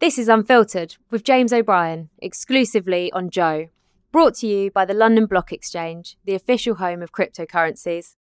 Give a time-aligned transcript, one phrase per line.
[0.00, 3.70] This is Unfiltered with James O'Brien, exclusively on Joe.
[4.12, 8.14] Brought to you by the London Block Exchange, the official home of cryptocurrencies.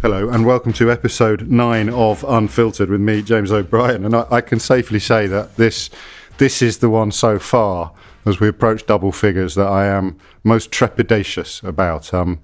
[0.00, 4.06] Hello, and welcome to episode nine of Unfiltered with me, James O'Brien.
[4.06, 5.90] And I, I can safely say that this
[6.38, 7.92] this is the one so far,
[8.24, 12.14] as we approach double figures, that I am most trepidatious about.
[12.14, 12.40] Um,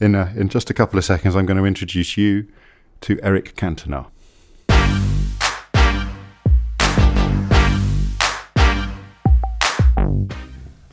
[0.00, 2.46] in a, in just a couple of seconds, I'm going to introduce you
[3.02, 4.06] to Eric Cantona.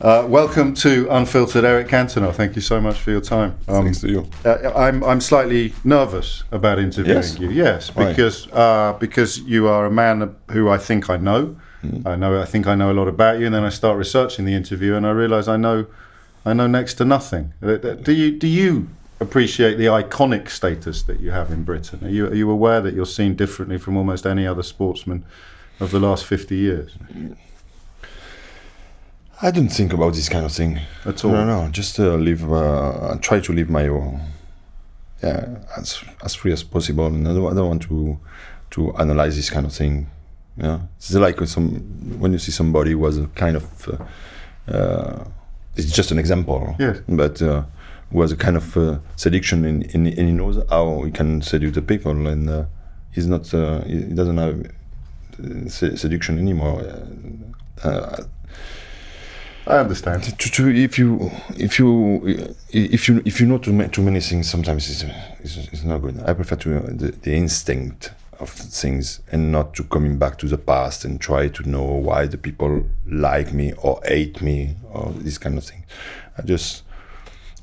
[0.00, 2.32] Uh, welcome to Unfiltered, Eric Cantona.
[2.32, 3.58] Thank you so much for your time.
[3.66, 4.30] Um, Thanks to you.
[4.44, 7.36] uh, I'm I'm slightly nervous about interviewing Yes?
[7.38, 7.50] you.
[7.50, 8.10] Yes, Why?
[8.10, 11.56] because uh, because you are a man who I think I know.
[11.80, 12.06] Hmm.
[12.06, 14.44] I know I think I know a lot about you, and then I start researching
[14.44, 15.86] the interview, and I realise I know
[16.48, 17.52] I know next to nothing.
[17.62, 18.88] Uh, uh, Do you do you
[19.20, 22.04] appreciate the iconic status that you have in Britain?
[22.04, 25.24] Are you are you aware that you're seen differently from almost any other sportsman
[25.80, 26.96] of the last fifty years
[29.40, 31.30] I don't think about this kind of thing at all?
[31.30, 32.52] No, no, just uh, live.
[32.52, 34.18] Uh, try to live my, uh,
[35.22, 38.18] yeah, as as free as possible, and I don't, I don't want to
[38.70, 40.10] to analyze this kind of thing.
[40.56, 41.68] Yeah, it's like when some
[42.18, 45.24] when you see somebody who was a kind of, uh, uh,
[45.78, 46.74] it's just an example.
[46.78, 47.00] Yes.
[47.08, 47.62] But uh,
[48.12, 51.42] who has a kind of uh, seduction, in, in, and he knows how he can
[51.42, 52.64] seduce the people, and uh,
[53.12, 56.80] he's not, uh, he doesn't have uh, se- seduction anymore.
[57.84, 58.24] Uh, uh,
[59.66, 60.22] I understand.
[60.24, 64.18] to, to, if you if you if you if you know too, ma- too many
[64.20, 65.04] things sometimes it's,
[65.40, 69.74] it's, it's not good i prefer to uh, the, the instinct of things and not
[69.74, 73.72] to coming back to the past and try to know why the people like me
[73.82, 75.84] or hate me or this kind of thing
[76.38, 76.84] i just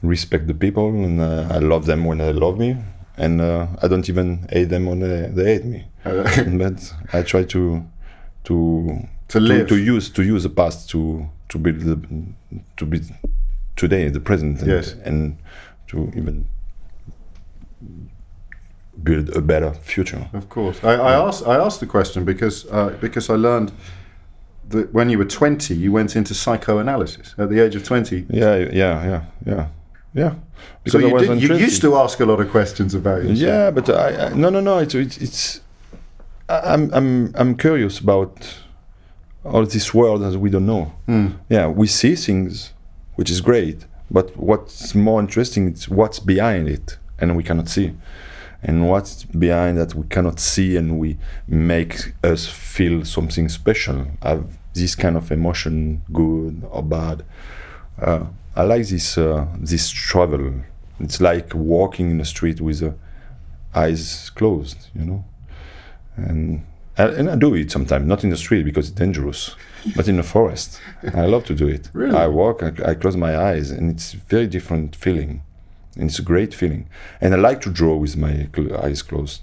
[0.03, 2.75] respect the people and uh, i love them when they love me
[3.17, 7.43] and uh, i don't even hate them when they, they hate me but i try
[7.43, 7.83] to
[8.43, 8.99] to
[9.29, 9.67] To live.
[9.69, 11.97] to, use to use the past to to build the
[12.77, 12.99] to be
[13.75, 14.95] today the present and, Yes.
[15.05, 15.37] and
[15.87, 16.47] to even
[19.03, 21.45] build a better future Of course, I, I asked.
[21.47, 23.71] I asked the question because uh, because I learned
[24.69, 28.25] that when you were twenty, you went into psychoanalysis at the age of twenty.
[28.29, 29.67] yeah yeah yeah yeah
[30.13, 30.33] yeah
[30.87, 33.39] So because I you, did, you used to ask a lot of questions about yourself.
[33.39, 35.61] yeah but I, I no no no it's it's, it's
[36.49, 38.57] I'm I'm I'm curious about
[39.43, 41.27] all this world as we don't know Hmm.
[41.49, 42.73] yeah we see things
[43.17, 47.91] which is great but what's more interesting is what's behind it and we cannot see
[48.65, 51.17] and what's behind that we cannot see and we
[51.47, 57.23] make us feel something special have this kind of emotion good or bad
[58.01, 58.25] uh,
[58.55, 60.53] i like this uh, this travel
[60.99, 62.93] it's like walking in the street with the
[63.73, 65.23] eyes closed you know
[66.17, 66.65] and
[66.97, 69.55] I, and I do it sometimes, not in the street because it's dangerous,
[69.95, 70.79] but in the forest.
[71.13, 71.89] I love to do it.
[71.93, 72.15] Really?
[72.15, 75.41] I walk, I, I close my eyes, and it's a very different feeling.
[75.95, 76.87] And it's a great feeling.
[77.21, 79.41] And I like to draw with my cl- eyes closed.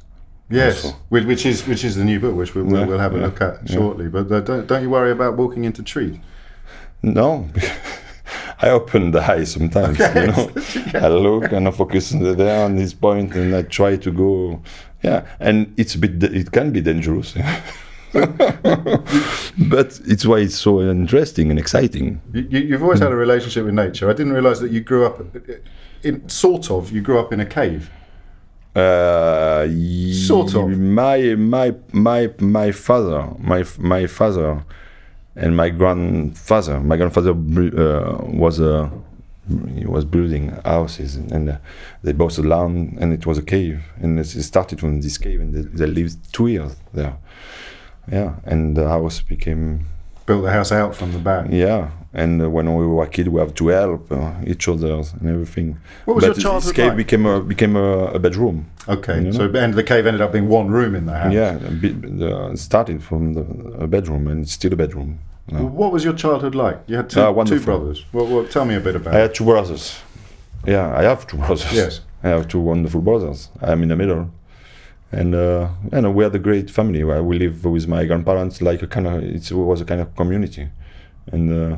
[0.51, 0.97] Yes, also.
[1.09, 3.19] which, which is which is the new book, which we, we'll, Yeah, we'll have a
[3.19, 3.75] yeah, look at yeah.
[3.75, 4.09] shortly.
[4.09, 6.17] But uh, don't don't you worry about walking into trees.
[7.03, 7.49] No,
[8.61, 9.99] I open the eyes sometimes.
[9.99, 10.51] You know,
[10.95, 14.11] I look and I focus on the there on this point, and I try to
[14.13, 14.63] go.
[15.03, 16.23] Yeah, and it's a bit.
[16.23, 17.35] It can be dangerous,
[19.69, 22.21] but it's why it's so interesting and exciting.
[22.33, 24.11] You, you've always had a relationship with nature.
[24.11, 25.21] I didn't realise that you grew up
[26.03, 26.93] in sort of.
[26.93, 27.91] You grew up in a cave.
[28.75, 29.67] Uh,
[30.13, 30.79] Sort of.
[30.79, 34.65] My my my my father, my my father,
[35.37, 36.81] and my grandfather.
[36.81, 38.91] My grandfather uh, was a
[39.75, 41.59] he was building houses, and uh,
[42.03, 45.41] they bought the land, and it was a cave, and it started from this cave,
[45.41, 47.17] and they, they lived two years there.
[48.11, 49.87] Yeah, and the house became
[50.27, 51.47] Built the house out from the back.
[51.51, 55.03] yeah, and uh, when we were a kid, we have to help uh, each other
[55.21, 55.79] and everything.
[56.05, 56.97] What was but your this childhood cave like?
[56.97, 58.67] became a became a, a bedroom.
[58.89, 61.33] Okay, You so and the cave ended up being one room in the house.
[61.33, 63.43] Yeah, it started from the
[63.85, 65.19] a bedroom, and it's still a bedroom.
[65.51, 66.79] Well, what was your childhood like?
[66.87, 68.05] You had two, Ah, two brothers.
[68.13, 69.15] Well, well, tell me a bit about.
[69.15, 69.99] I had two brothers.
[70.67, 71.73] Yeah, I have two brothers.
[71.73, 72.01] Yes.
[72.23, 73.49] I have two wonderful brothers.
[73.61, 74.31] I'm in the middle,
[75.13, 77.05] and uh, and we had a great family.
[77.05, 80.15] Where we live with my grandparents, like a kind of it was a kind of
[80.17, 80.69] community,
[81.33, 81.77] and uh,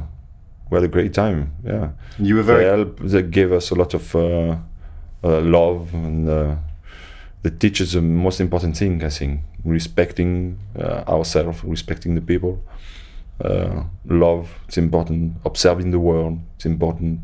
[0.71, 1.53] we had a great time.
[1.65, 1.89] Yeah,
[2.19, 2.65] You were they very.
[2.65, 2.99] help.
[3.01, 4.57] They gave us a lot of uh,
[5.23, 6.57] uh, love, and uh,
[7.43, 9.03] they teach us the most important thing.
[9.05, 12.59] I think respecting uh, ourselves, respecting the people.
[13.45, 15.33] Uh, love, it's important.
[15.45, 17.19] Observing the world, it's important.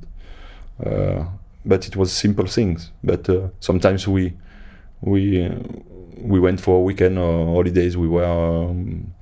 [0.85, 1.25] Uh,
[1.65, 2.91] but it was simple things.
[3.05, 4.33] But uh, sometimes we
[5.03, 5.55] we uh,
[6.21, 7.97] we went for a weekend or holidays.
[7.97, 9.13] We were um,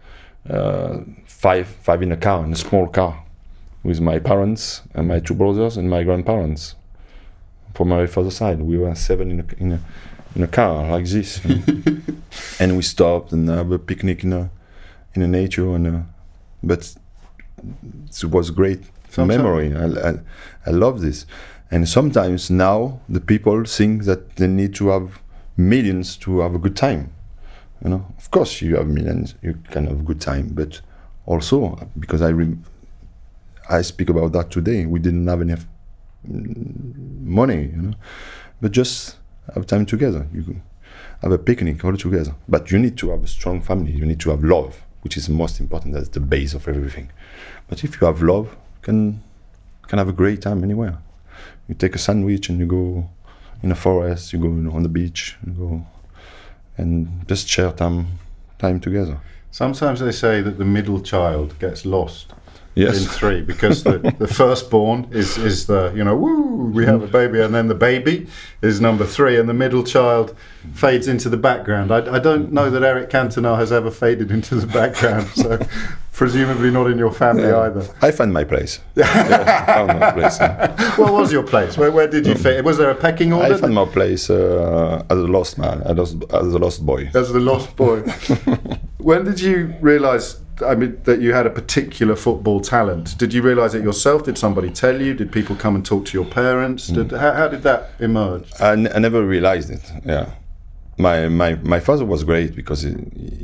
[0.49, 3.25] uh, five five in a car, in a small car,
[3.83, 6.75] with my parents and my two brothers and my grandparents.
[7.75, 9.81] From my father's side, we were seven in a in a,
[10.35, 11.97] in a car like this, you know.
[12.61, 14.51] and we stopped and have a picnic in a
[15.15, 15.87] in the nature and.
[15.87, 16.01] Uh,
[16.63, 16.95] but
[17.63, 18.81] it was great
[19.11, 19.75] Sometime- memory.
[19.77, 20.15] I, I,
[20.67, 21.25] I love this.
[21.71, 25.21] And sometimes now the people think that they need to have
[25.59, 27.13] millions to have a good time.
[27.85, 30.81] You know, of course you have millions, you can have a good time, but
[31.27, 32.33] also because I
[33.69, 34.87] I speak about that today.
[34.87, 35.67] We didn't have enough
[36.25, 37.95] money, you know,
[38.61, 39.17] but just
[39.55, 40.27] have time together.
[40.33, 40.61] You
[41.23, 42.35] have a picnic all together.
[42.49, 43.93] But you need to have a strong family.
[43.93, 45.95] You need to have love, which is most important.
[45.95, 47.11] That's the base of everything.
[47.69, 49.23] But if you have love, you can
[49.87, 50.99] can have a great time anywhere.
[51.69, 53.09] You take a sandwich and you go
[53.63, 54.33] in a forest.
[54.33, 55.37] You go you know, on the beach.
[55.47, 55.87] You go
[56.77, 58.07] and just share time
[58.59, 59.19] time together.
[59.51, 62.35] Sometimes they say that the middle child gets lost
[62.75, 63.03] Yes.
[63.03, 67.09] in three because the, the firstborn is, is the, you know, woo, we have a
[67.09, 68.29] baby, and then the baby
[68.63, 70.37] is number three, and the middle child
[70.75, 71.91] fades into the background.
[71.91, 75.59] I, I don't know that Eric Cantona has ever faded into the background, so
[76.13, 77.87] presumably not in your family either.
[78.03, 78.81] I found my place.
[78.95, 80.99] yeah, I found my place.
[80.99, 81.77] What was your place?
[81.77, 82.65] Where, where did you fit?
[82.65, 83.47] Was there a pecking order?
[83.47, 83.61] I order?
[83.61, 87.11] found my place uh, as a lost man, as a, as a lost boy.
[87.15, 88.01] as the lost boy.
[88.99, 90.41] when did you realise?
[90.63, 93.17] I mean, that you had a particular football talent.
[93.19, 94.25] Did you realise it yourself?
[94.25, 95.15] Did somebody tell you?
[95.15, 96.89] Did people come and talk to your parents?
[96.89, 98.51] Did, how, how did that emerge?
[98.61, 99.83] I, n- I never realized it.
[100.05, 100.31] Yeah,
[100.99, 102.91] my my my father was great because he,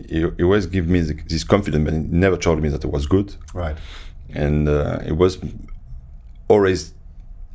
[0.08, 2.90] he, he always give me the, this confidence, but he never told me that it
[2.90, 3.76] was good, Right.
[4.34, 5.38] and uh, it was
[6.48, 6.92] always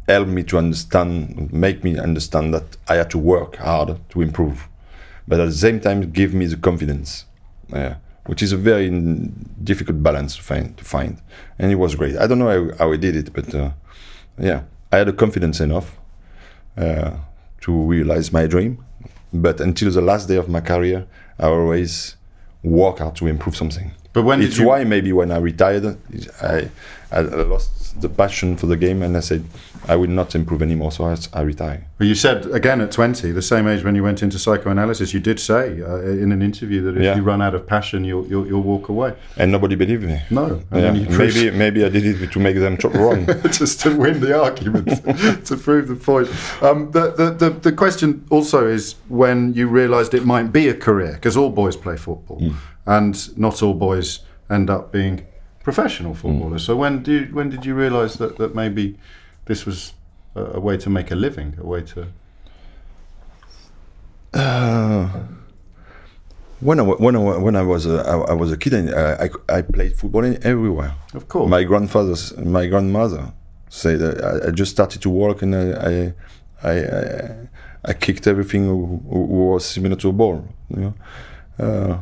[0.08, 4.68] help me to understand, make me understand that I had to work hard to improve,
[5.28, 7.26] but at the same time give me the confidence.
[7.72, 7.96] Yeah.
[8.30, 8.90] Which is a very
[9.64, 11.20] difficult balance to find, to find,
[11.58, 12.16] and it was great.
[12.16, 13.72] I don't know how, how I did it, but uh,
[14.38, 15.98] yeah, I had the confidence enough
[16.78, 17.12] uh,
[17.62, 18.86] to realize my dream.
[19.34, 21.08] But until the last day of my career,
[21.40, 22.18] I always
[22.62, 23.92] work hard to improve something.
[24.14, 25.98] But when it's you- why maybe when I retired,
[26.42, 26.70] I,
[27.12, 29.44] I lost the passion for the game, and I said
[29.88, 30.92] I will not improve anymore.
[30.92, 31.86] So I, I retire.
[32.00, 35.20] Well, you said again at 20, the same age when you went into psychoanalysis, you
[35.20, 37.16] did say uh, in an interview that if Yeah.
[37.16, 39.14] you run out of passion, you'll, you'll, you'll walk away.
[39.38, 40.22] And nobody believed me.
[40.30, 40.46] No.
[40.46, 43.26] And Yeah, then you proved- maybe maybe I did it to make them wrong.
[43.52, 44.88] just to win the argument,
[45.46, 46.28] to prove the point.
[46.64, 50.74] Um, the, the, the, the question also is when you realised it might be a
[50.76, 52.42] career, because all boys play football,
[52.90, 55.26] and not all boys end up being
[55.64, 56.64] professional footballers.
[56.64, 58.98] So when do you, when did you realise that, that maybe
[59.46, 59.94] this was
[60.36, 62.08] a, a way to make a living, a way to
[64.34, 65.08] Uh,
[66.60, 69.58] when I when I when I was a, I, I was a kid, I, I,
[69.58, 70.94] I played football in everywhere.
[71.14, 71.50] Of course.
[71.50, 73.34] My grandfather's my grandmother
[73.70, 76.14] said that I, I just started to work and I I
[76.72, 76.74] I,
[77.90, 79.20] I kicked everything who who
[79.52, 80.44] was similar to a ball.
[80.70, 80.94] You know.
[81.60, 81.98] Uh,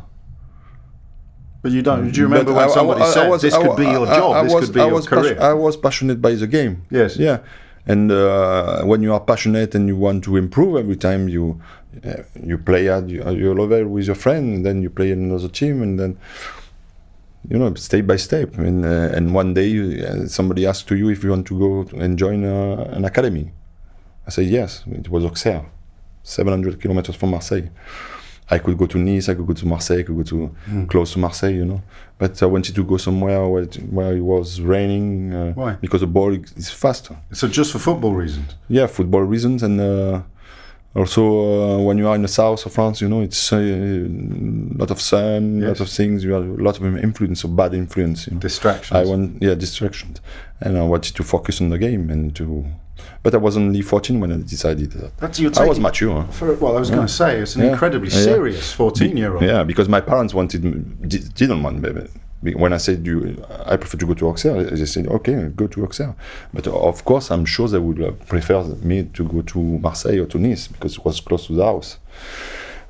[1.67, 2.09] But you don't.
[2.11, 4.05] Do you remember but when I- somebody I- I said was- this could be your
[4.05, 5.37] job, I this was- could be I your career?
[5.51, 6.73] I was passionate by the game.
[6.89, 7.17] Yes.
[7.17, 7.39] Yeah,
[7.85, 11.59] and uh, when you are passionate and you want to improve every time you
[12.05, 15.49] uh, you play at your, level with your friend, and then you play in another
[15.49, 16.11] team, and then
[17.51, 18.49] you know step by step.
[18.67, 19.69] And uh, and one day
[20.07, 23.03] uh, somebody asks to you if you want to go to and join uh, an
[23.11, 23.51] academy.
[24.25, 24.69] I said yes.
[25.01, 25.65] It was Auxerre,
[26.23, 27.67] 700 kilometers from Marseille.
[28.49, 30.55] I could go to Nice, I could go to Marseille, I could go to
[30.87, 31.81] close to Marseille, you know.
[32.17, 35.73] But I wanted to go somewhere where it, where it was raining uh, Why?
[35.73, 37.15] because the ball is faster.
[37.33, 38.55] So just for football reasons.
[38.69, 40.21] Yeah, football reasons and uh,
[40.95, 44.07] also uh, when you are in the south of France, you know, it's a uh,
[44.79, 45.67] lot of sun, Yes.
[45.67, 46.23] lot of things.
[46.23, 48.27] You have a lot of influence, or bad influence.
[48.27, 48.39] You know.
[48.39, 48.95] Distractions.
[48.97, 50.21] I want yeah distractions,
[50.61, 52.65] and I wanted to focus on the game and to.
[53.23, 55.17] But I was only 14 when I decided that.
[55.17, 56.23] That's you're I was mature.
[56.31, 57.71] For, well, I was going to say it's an Yeah.
[57.71, 58.23] incredibly Yeah.
[58.23, 59.43] serious 14 year old.
[59.43, 60.61] Yeah, because my parents wanted
[61.35, 62.53] didn't want me.
[62.53, 64.63] When I said you, I prefer to go to Auxerre.
[64.63, 66.15] They said, okay, go to Auxerre.
[66.53, 70.37] But of course, I'm sure they would prefer me to go to Marseille or to
[70.37, 71.97] Nice because it was close to the house.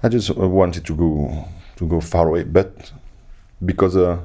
[0.03, 1.45] I just uh, wanted to go
[1.77, 2.91] to go far away, but
[3.65, 4.19] because uh,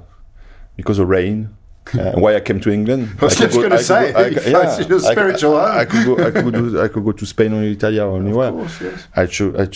[0.77, 1.57] because of rain.
[1.95, 3.09] Uh, why I came to England?
[3.21, 5.71] I was just gonna could say, I your I could- spiritual home.
[5.81, 6.15] I could go.
[6.27, 6.83] I could go.
[6.85, 8.49] I could go to Spain or Italy or anywhere.
[8.49, 9.07] Of course, yes.
[9.17, 9.67] I, cho- I,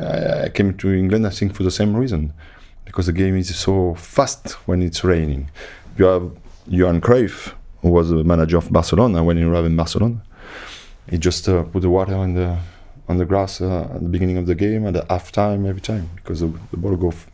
[0.00, 2.32] I I came to England, I think, for the same reason,
[2.84, 5.50] because the game is so fast when it's raining.
[5.96, 6.30] You have
[6.68, 10.20] Johan Cruyff, who was the manager of Barcelona when he arrived in Barcelona.
[11.10, 12.58] He just uh, put the water on the
[13.08, 15.80] on the grass uh, at the beginning of the game at the half time every
[15.80, 17.26] time because the, the ball goes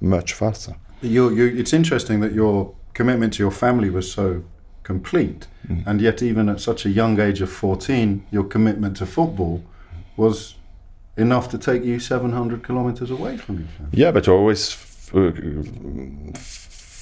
[0.00, 0.74] much faster.
[1.02, 4.42] You, you, it's interesting that your commitment to your family was so
[4.82, 5.82] complete, Mm.
[5.86, 9.60] and yet even at such a young age of 14, your commitment to football
[10.16, 10.54] was
[11.16, 13.92] enough to take you 700 kilometres away from your family.
[14.02, 16.38] Yeah, but I always f- f-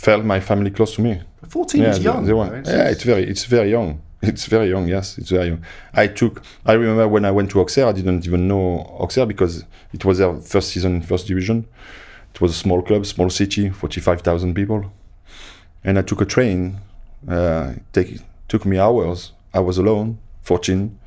[0.05, 1.21] felt my family close to me.
[1.49, 2.25] 14 yeah, is young.
[2.27, 2.67] they want- right?
[2.67, 4.01] yeah, it's very, it's very young.
[4.23, 4.89] It's very young.
[4.89, 5.61] Yes, it's very young.
[5.93, 6.43] I took.
[6.65, 8.65] I remember when I went to Auxerre, I didn't even know
[8.99, 11.67] Auxerre because it was their first season in first division.
[12.35, 14.81] It was a small club, small city, forty-five thousand people,
[15.85, 16.79] and I took a train.
[17.29, 19.33] Uh, it take took me hours.
[19.53, 20.99] I was alone, fourteen,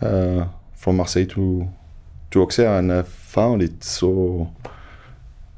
[0.00, 1.68] uh, from Marseille to
[2.30, 4.52] to Auxerre, and I found it so.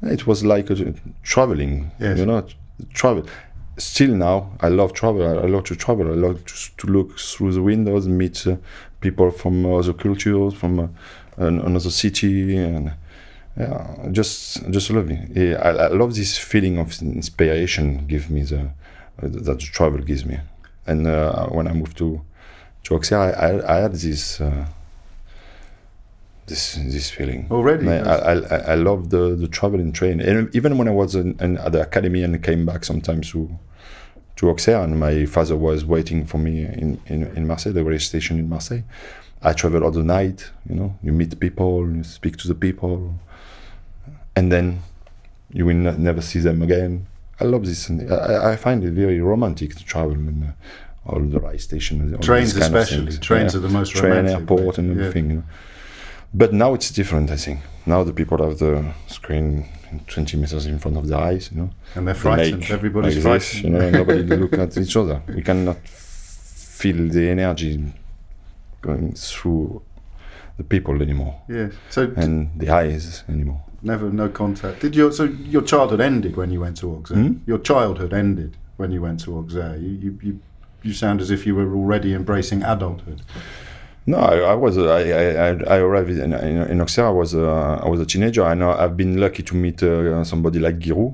[0.01, 1.91] It was like a, traveling.
[1.99, 2.19] Yes.
[2.19, 2.45] You know,
[2.93, 3.25] travel
[3.77, 5.23] still now I love travel.
[5.23, 6.11] I, love to travel.
[6.11, 8.57] I love to, to look through the windows, meet uh,
[9.01, 10.87] people from other cultures, from uh,
[11.37, 12.93] an, another city, and
[13.59, 15.29] yeah, just just love it.
[15.35, 18.05] Yeah, I, I love this feeling of inspiration.
[18.07, 18.69] Give me the uh,
[19.21, 20.39] that the travel gives me.
[20.85, 22.21] And uh, when I moved to
[22.83, 24.41] to Auxerre, I, I, I had this.
[24.41, 24.65] Uh,
[26.45, 28.07] this this feeling Already, I, yes.
[28.07, 31.57] I, I, I love the the traveling train, and even when I was in, in,
[31.57, 33.59] at the academy and came back sometimes to
[34.37, 37.99] to Auxerre, and my father was waiting for me in, in, in Marseille, the rail
[37.99, 38.83] station in Marseille.
[39.41, 43.15] I travel all the night, you know, you meet people, you speak to the people,
[44.37, 44.65] and then
[45.57, 46.91] you will ne- never see them again.
[47.39, 51.39] I love this, I, I find it very romantic to travel in uh, all the
[51.39, 51.99] rail stations.
[52.25, 53.17] Trains these kind of especially.
[53.29, 54.83] Trains are the most Train, romantic airport, way.
[54.83, 54.95] and Yeah.
[55.05, 55.29] everything.
[55.31, 55.43] You know.
[56.41, 57.59] But now it's different, I think.
[57.85, 58.73] Now the people have the
[59.07, 59.65] screen
[60.07, 61.69] 20 meters in front of their eyes, you know.
[61.95, 62.59] And they're They frightened.
[62.59, 63.41] make Everybody's like frightened.
[63.41, 65.21] this, you know, nobody look at each other.
[65.37, 65.77] We cannot
[66.81, 67.73] feel the energy
[68.81, 69.81] going through
[70.57, 71.71] the people anymore Yes.
[71.89, 73.61] So and the eyes anymore.
[73.81, 74.79] Never no contact.
[74.81, 77.17] Did your so your childhood ended when you went to Auxerre?
[77.17, 77.33] Hmm?
[77.45, 79.77] Your childhood ended when you went to Auxerre.
[79.77, 80.39] You you, you
[80.83, 83.21] you sound as if you were already embracing adulthood.
[84.05, 84.77] No, I, I was.
[84.77, 85.01] uh, I,
[85.73, 87.07] I, I- arrived in, in, in Auxerre.
[87.07, 87.35] I was.
[87.35, 90.79] Uh, I was a teenager, and I- I've been lucky to meet uh, somebody like
[90.79, 91.13] Guy Roux.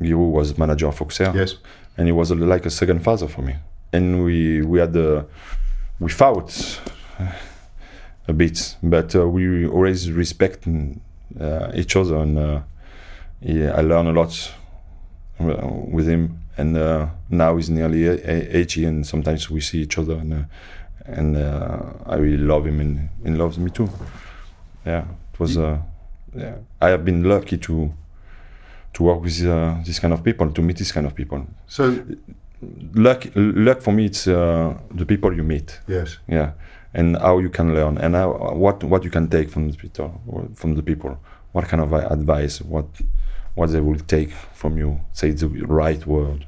[0.00, 1.32] Giroud was manager of Auxerre.
[1.36, 1.56] Yes.
[1.98, 3.56] and he was a, like a second father for me.
[3.92, 5.24] And we we had uh,
[5.98, 6.80] we fought
[8.28, 10.70] a bit, but uh, we always respect uh,
[11.74, 12.60] each other, and uh,
[13.40, 14.52] yeah, I learned a lot
[15.40, 16.36] uh, with him.
[16.58, 20.32] And uh, now he's nearly e- e- 80, and sometimes we see each other, and
[20.32, 20.42] uh,
[21.06, 23.88] and uh, I really love him, and he loves me too.
[24.84, 25.56] Yeah, it was.
[25.56, 25.78] Uh,
[26.36, 27.92] yeah, I have been lucky to
[28.92, 31.96] to work with uh, this kind of people, to meet this kind of people So
[32.94, 36.18] luck luck for me it's uh, the people you meet yes.
[36.28, 36.50] yeah
[36.94, 40.20] and how you can learn and how, what what you can take from the people
[40.54, 41.18] from the people
[41.52, 42.86] what kind of advice what
[43.54, 46.46] what they will take from you say the right word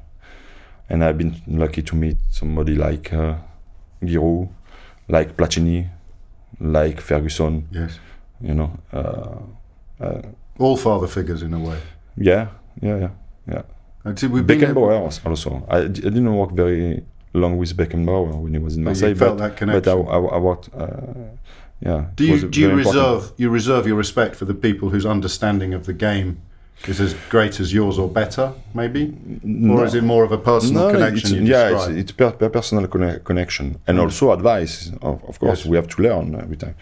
[0.89, 3.35] and i've been lucky to meet somebody like uh,
[4.05, 4.49] Guy Roux
[5.09, 5.89] like Platini
[6.61, 7.69] like Ferguson.
[7.71, 7.99] Yes.
[8.41, 8.71] You know.
[8.93, 10.23] Uh,
[10.59, 11.79] All father figures in a way.
[12.17, 12.49] yeah,
[12.81, 13.11] yeah, yeah,
[13.49, 13.63] yeah.
[14.05, 15.65] And see, we've Beckenbauer also.
[15.69, 19.57] I, I didn't work very long with Beckenbauer when he was in Marseille, felt but,
[19.57, 20.09] that but I, connection.
[20.09, 20.69] I, I worked.
[20.75, 20.89] Uh,
[21.81, 22.07] yeah.
[22.15, 23.05] Do you do you very important.
[23.05, 26.37] reserve you reserve your respect for the people whose understanding of the game
[26.89, 29.15] is as great as yours or better, maybe,
[29.71, 31.39] or is it more of a personal No, connection?
[31.39, 31.97] it's, yeah, it's, describe?
[31.99, 34.89] it's per, per personal conne- connection and also advice.
[35.01, 35.67] Of, of course, Yes.
[35.67, 36.75] we have to learn every time.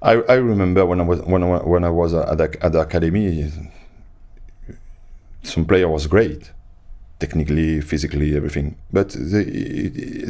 [0.00, 2.80] I, I remember when I was when I, when I was at the, at the
[2.80, 3.50] academy,
[5.42, 6.50] some player was great,
[7.22, 8.66] technically, physically, everything.
[8.92, 9.44] But they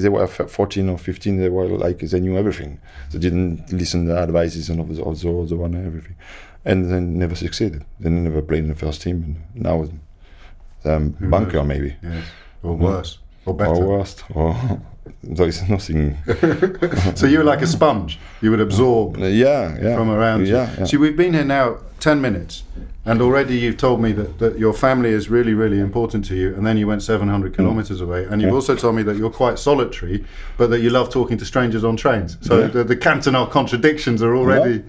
[0.02, 1.38] they were 14 or 15.
[1.38, 2.80] They were like they knew everything.
[3.10, 6.16] They didn't listen to the advices and of the, of the other one and everything,
[6.64, 7.84] and then never succeeded.
[8.00, 9.16] They never played in the first team.
[9.54, 9.76] And now,
[10.84, 12.24] um, bunker maybe yes.
[12.62, 13.70] or worse or better.
[13.70, 14.48] or worst, or
[15.22, 16.16] there is nothing.
[17.14, 19.96] So you were like a sponge; you would absorb yeah, yeah.
[19.96, 20.54] from around you.
[20.54, 20.84] Yeah, yeah.
[20.84, 22.64] See, we've been here now ten minutes,
[23.04, 26.54] and already you've told me that, that your family is really, really important to you.
[26.54, 27.54] And then you went seven Mm.
[27.54, 30.24] kilometers away, and you've also told me that you're quite solitary,
[30.56, 32.38] but that you love talking to strangers on trains.
[32.40, 32.66] So Yeah.
[32.68, 34.82] the, the cantonal contradictions are already.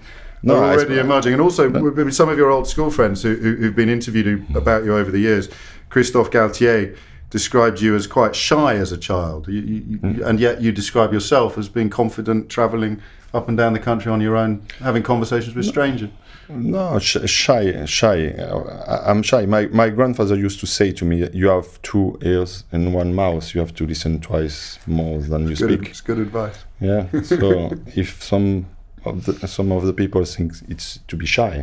[0.46, 3.56] No, are already emerging, and also with some of your old school friends who, who,
[3.56, 5.48] who've been interviewed about you over the years.
[5.88, 6.94] Christophe Galtier
[7.38, 9.60] described you as quite shy as a child, you,
[9.90, 10.24] you, Mm.
[10.28, 12.94] and yet you describe yourself as being confident, travelling
[13.38, 14.52] up and down the country on your own,
[14.88, 16.10] having conversations with strangers.
[16.48, 18.18] No, sh- shy, shy.
[19.10, 19.42] I'm shy.
[19.46, 23.44] My my grandfather used to say to me, "You have two ears and one mouth.
[23.54, 26.58] You have to listen twice more than you Good, speak." it's good advice.
[26.80, 27.02] Yeah.
[27.22, 27.48] So
[28.02, 28.66] if some
[29.04, 31.54] of the some of the people think it's to be shy,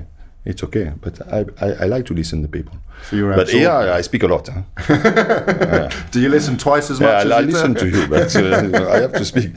[0.46, 0.92] it's okay.
[1.02, 2.74] But I I, I like to listen to people.
[3.10, 3.64] So you're But absorbed.
[3.64, 4.48] yeah, I speak a lot.
[4.48, 4.62] Huh?
[6.12, 7.80] Do you listen twice as much Yeah, as I, I listen do?
[7.80, 9.52] to you, but uh, I have to speak.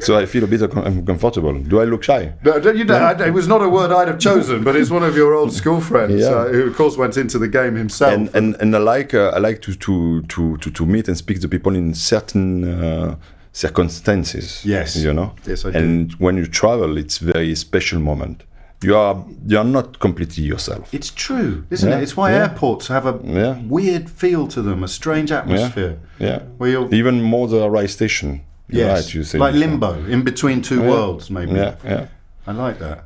[0.00, 1.54] So I feel a bit uncomfortable.
[1.58, 2.32] Do I look shy?
[2.44, 5.02] No, you know, I- it was not a word I'd have chosen, but it's one
[5.02, 6.28] of your old school friends Yeah.
[6.34, 8.12] uh, who, of course, went into the game himself.
[8.12, 11.16] and and and I like uh, I like to to to to to meet and
[11.16, 13.14] speak to people in certain uh,
[13.52, 14.62] circumstances.
[14.64, 14.96] Yes.
[14.96, 15.32] you know.
[15.46, 15.78] Yes, I do.
[15.78, 18.44] And when you travel, it's very special moment.
[18.84, 20.92] You are you are not completely yourself.
[20.94, 22.02] it's true, isn't Yeah, it?
[22.02, 22.42] It's why yeah.
[22.42, 23.58] airports have a Yeah.
[23.66, 25.96] weird feel to them, a strange atmosphere.
[26.18, 26.40] Yeah.
[26.58, 28.40] Where you're, Even more the rail station.
[28.68, 31.52] You're yes, Right, you say like limbo, in between two worlds, maybe.
[31.52, 32.06] Yeah, yeah.
[32.46, 33.04] I like that.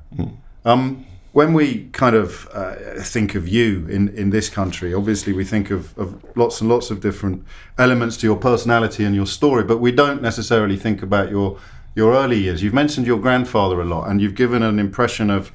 [0.64, 2.75] Um, when we kind of uh,
[3.14, 6.91] think of you in, in this country, obviously we think of, of lots and lots
[6.91, 7.45] of different
[7.77, 11.59] elements to your personality and your story, but we don't necessarily think about your
[11.99, 12.63] your early years.
[12.63, 15.51] You've mentioned your grandfather a lot, and you've given an impression of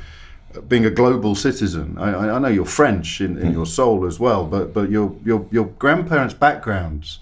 [0.67, 1.97] being a global citizen.
[1.97, 5.47] I, I know you're French in, in your soul as well, but but your your
[5.51, 7.19] your grandparents' backgrounds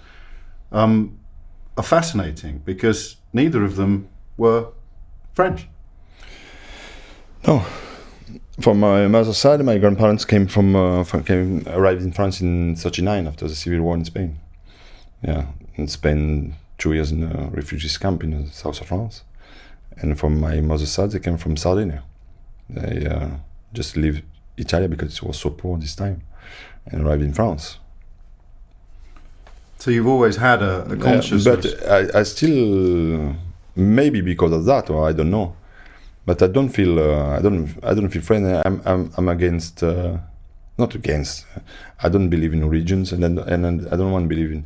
[0.72, 1.20] um,
[1.78, 4.70] are fascinating because neither of them were
[5.34, 5.68] French.
[7.48, 7.64] No.
[8.60, 12.76] From my mother's side, my grandparents came from, uh, from came arrived in France in
[12.76, 14.40] '39 after the civil war in Spain.
[15.24, 15.46] Yeah,
[15.78, 19.24] and spent two years in a refugees camp in the south of France.
[19.98, 22.04] And from my mother's side, they came from Sardinia.
[22.70, 23.30] They uh,
[23.72, 24.24] just leave
[24.58, 26.24] Italy because it was so poor this time,
[26.88, 27.78] and arrived in France.
[29.78, 31.44] So you've always had a, a consciousness.
[31.46, 33.36] but I, I still
[33.76, 35.56] maybe because of that, or I don't know.
[36.26, 38.54] But I don't feel uh, I don't I don't feel friendly.
[38.66, 40.18] I'm I'm, I'm against uh,
[40.78, 41.46] not against.
[42.02, 44.66] I don't believe in regions, and then, and I don't want to believe in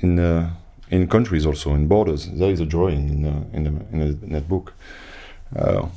[0.00, 0.50] in uh,
[0.90, 2.30] in countries also in borders.
[2.30, 4.72] There is a drawing in uh, in, the, in, the, that book.
[5.54, 5.88] Uh,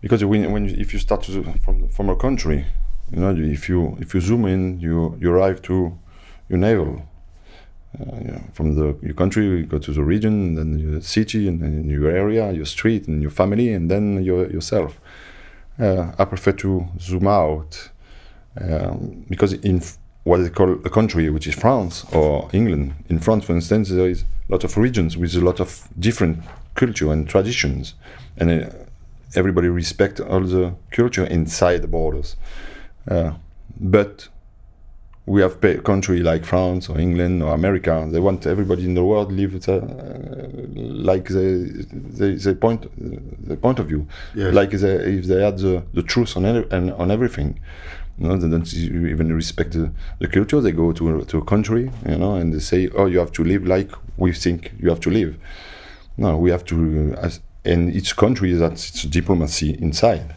[0.00, 2.66] because when, when you, if you start to, from from a country,
[3.12, 5.98] you know, if you if you zoom in, you you arrive to
[6.48, 7.02] your navel
[8.00, 11.60] uh, yeah, from the your country, you go to the region, then your city, and
[11.60, 15.00] then your area, your street, and your family, and then your, yourself.
[15.78, 17.90] Uh, I prefer to zoom out
[18.60, 19.82] um, because in
[20.26, 24.10] what they call a country, which is France or England, in France, for instance, there
[24.14, 26.36] is a lot of regions with a lot of different
[26.74, 27.94] culture and traditions,
[28.36, 28.68] and uh,
[29.40, 32.36] everybody respect all the culture inside the borders.
[33.08, 33.30] Uh,
[33.80, 34.28] but
[35.26, 37.94] we have a country like France or England or America.
[38.12, 39.80] They want everybody in the world live uh,
[41.10, 41.48] like the
[42.18, 42.80] the, the point
[43.48, 44.54] the point of view, Yes.
[44.54, 46.44] like they, if they had the, the truth on,
[47.02, 47.60] on everything.
[48.18, 50.60] You know, they don't even respect the, the culture.
[50.60, 53.44] They go to to a country, you know, and they say, "Oh, you have to
[53.44, 55.36] live like we think you have to live."
[56.16, 57.14] No, we have to.
[57.20, 60.36] As, and each country that's its diplomacy inside,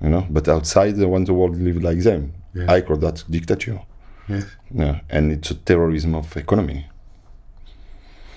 [0.00, 2.32] you know, but outside they want the world to live like them.
[2.54, 2.68] Yes.
[2.68, 3.80] I call that dictature.
[4.28, 4.44] yes.
[4.72, 6.86] Yeah, and it's a terrorism of economy.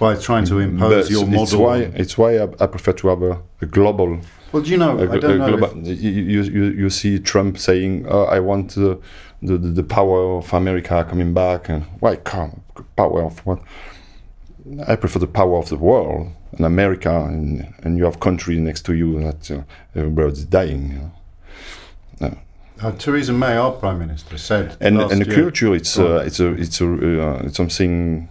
[0.04, 3.22] By trying to impose But your it's why it's why I, I prefer to have
[3.32, 3.34] a,
[3.66, 4.10] a global
[4.52, 4.94] well, do you know?
[5.00, 5.58] a, I don't know.
[5.58, 5.88] global.
[5.88, 9.00] You, you, you see Trump saying, oh, "I want the,
[9.42, 12.62] the the power of America coming back," and why come
[12.96, 13.60] power of what?
[14.88, 16.22] I prefer the power of the world
[16.58, 17.46] and America, and
[17.84, 19.64] and you have country next to you that uh,
[19.96, 20.84] everybody's dying.
[20.94, 21.00] You
[22.22, 22.38] know?
[22.82, 26.40] Uh, Theresa May, our prime minister, said and and the year- culture it's uh, it's
[26.40, 28.30] a it's a uh, it's something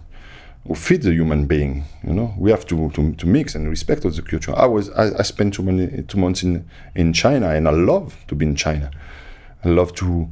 [0.67, 2.33] who feed the human being you know?
[2.37, 4.53] We have to, to, to mix and respect the culture.
[4.55, 8.15] I was I, I spent two, many, two months in in china and i love
[8.27, 8.91] to be in china.
[9.63, 10.29] I love to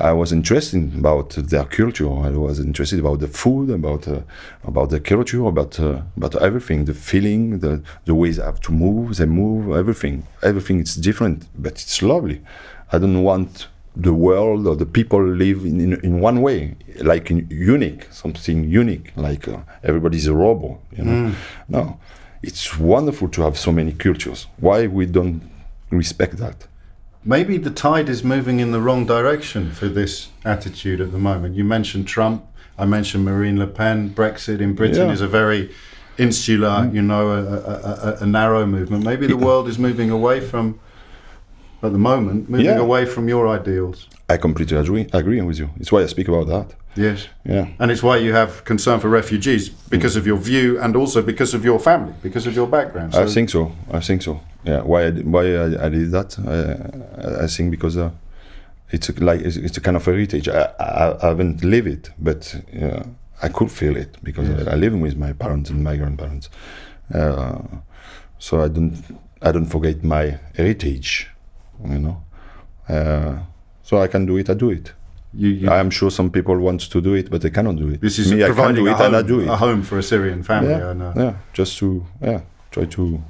[0.00, 2.10] i was interested about their culture.
[2.10, 4.22] I was interested about the food about uh,
[4.64, 8.72] about the culture about uh, about everything the feeling the the ways they have to
[8.72, 10.26] move they move everything.
[10.42, 12.40] Everything is different but it's lovely.
[12.92, 17.30] I don't want the world or the people live in, in, in one way, like
[17.30, 21.32] in unique, something unique, like uh, everybody's a robot, you know.
[21.68, 22.00] No,
[22.42, 24.46] it's wonderful to have so many cultures.
[24.58, 25.42] Why we don't
[25.90, 26.66] respect that?
[27.24, 31.54] Maybe the tide is moving in the wrong direction for this attitude at the moment.
[31.54, 32.44] You mentioned Trump.
[32.76, 34.10] I mentioned Marine Le Pen.
[34.10, 35.12] Brexit in Britain Yeah.
[35.12, 35.70] is a very
[36.18, 39.04] insular, you know, a, a, a, a narrow movement.
[39.04, 40.78] Maybe the world is moving away from,
[41.84, 42.78] at the moment, moving Yeah.
[42.78, 44.08] away from your ideals.
[44.28, 45.68] I completely agree, agree with you.
[45.80, 46.74] It's why I speak about that.
[46.96, 47.28] Yes.
[47.44, 47.66] Yeah.
[47.78, 51.52] And it's why you have concern for refugees because of your view and also because
[51.56, 53.14] of your family, because of your background.
[53.14, 53.72] I think so.
[53.92, 54.40] I think so.
[54.64, 54.80] Yeah.
[54.82, 55.06] Why?
[55.06, 56.38] I, did- why I, I did that?
[56.38, 58.10] I, I think because uh,
[58.90, 60.48] it's a, like it's, it's a kind of heritage.
[60.48, 63.02] I, I, I haven't lived it, but uh,
[63.42, 66.48] I could feel it because I, I live with my parents and my grandparents.
[67.12, 67.58] Uh,
[68.38, 68.94] so I don't
[69.42, 71.28] I don't forget my heritage.
[71.82, 72.24] You know.
[72.88, 73.38] Uh,
[73.82, 74.48] so I can do it.
[74.50, 74.92] I do it.
[75.32, 77.88] you, you, I am sure some people want to do it, but they cannot do
[77.90, 78.00] it.
[78.00, 78.42] this is me.
[78.42, 79.48] I can providing do a it, home, and I do it.
[79.48, 80.70] a home for a Syrian family.
[80.70, 81.12] yeah, I know.
[81.16, 81.34] yeah.
[81.52, 83.22] Just to yeah, try to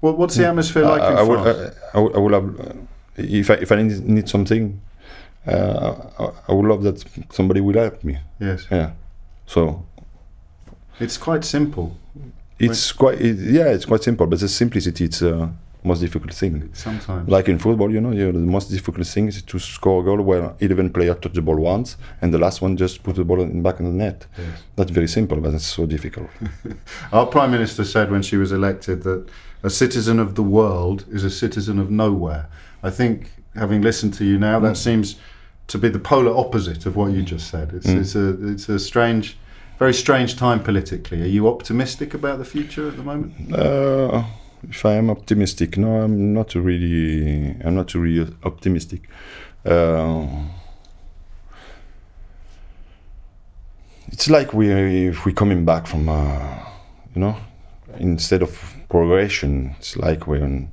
[0.00, 1.76] What, what's the atmosphere like I, in I would, France?
[1.94, 2.72] I, I would, I would have, uh,
[3.16, 4.80] if I, if I need, need something,
[5.46, 8.18] uh, I, I would love that somebody will help me.
[8.40, 8.92] yes, Yeah.
[9.46, 9.84] So
[11.00, 11.96] it's quite simple
[12.58, 15.50] it's quite, it, yeah, it's quite simple, but the simplicity, it's the
[15.84, 16.70] most difficult thing.
[16.72, 17.28] sometimes.
[17.28, 20.20] Like in football, you know, you the most difficult thing is to score a goal
[20.22, 23.40] where 11 players touch the ball once and the last one just put the ball
[23.42, 24.26] in back in the net.
[24.38, 24.46] Yes.
[24.76, 26.30] That's very simple, but it's so difficult.
[27.12, 29.26] Our prime minister said when she was elected that
[29.62, 32.46] a citizen of the world is a citizen of nowhere.
[32.82, 34.62] I think, having listened to you now, Mm.
[34.62, 35.16] that seems
[35.68, 37.72] to be the polar opposite of what you just said.
[37.72, 38.00] It's, Mm.
[38.00, 39.36] it's a it's a strange,
[39.78, 41.22] very strange time politically.
[41.22, 43.32] Are you optimistic about the future at the moment?
[43.54, 44.24] Uh,
[44.70, 47.56] if I am optimistic, no, I'm not really.
[47.64, 49.08] I'm not really optimistic.
[49.64, 50.26] Uh,
[54.08, 54.70] it's like we
[55.08, 56.58] if we coming back from, uh,
[57.14, 57.36] you know,
[57.98, 60.70] instead of progression, it's like we're on,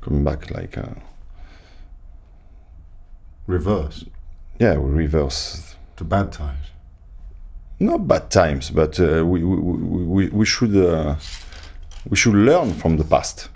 [0.00, 0.94] coming back like, uh,
[3.46, 4.04] Reverse
[4.60, 6.66] yeah, we reverse to bad times.
[7.80, 11.16] not bad times, but uh, we, we, we, we- we should uh,
[12.08, 13.48] we should learn from the past,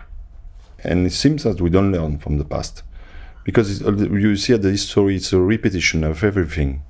[0.82, 2.82] and it seems that we don't learn from the past
[3.44, 6.82] because it's, uh, you see at the history it's a repetition of everything.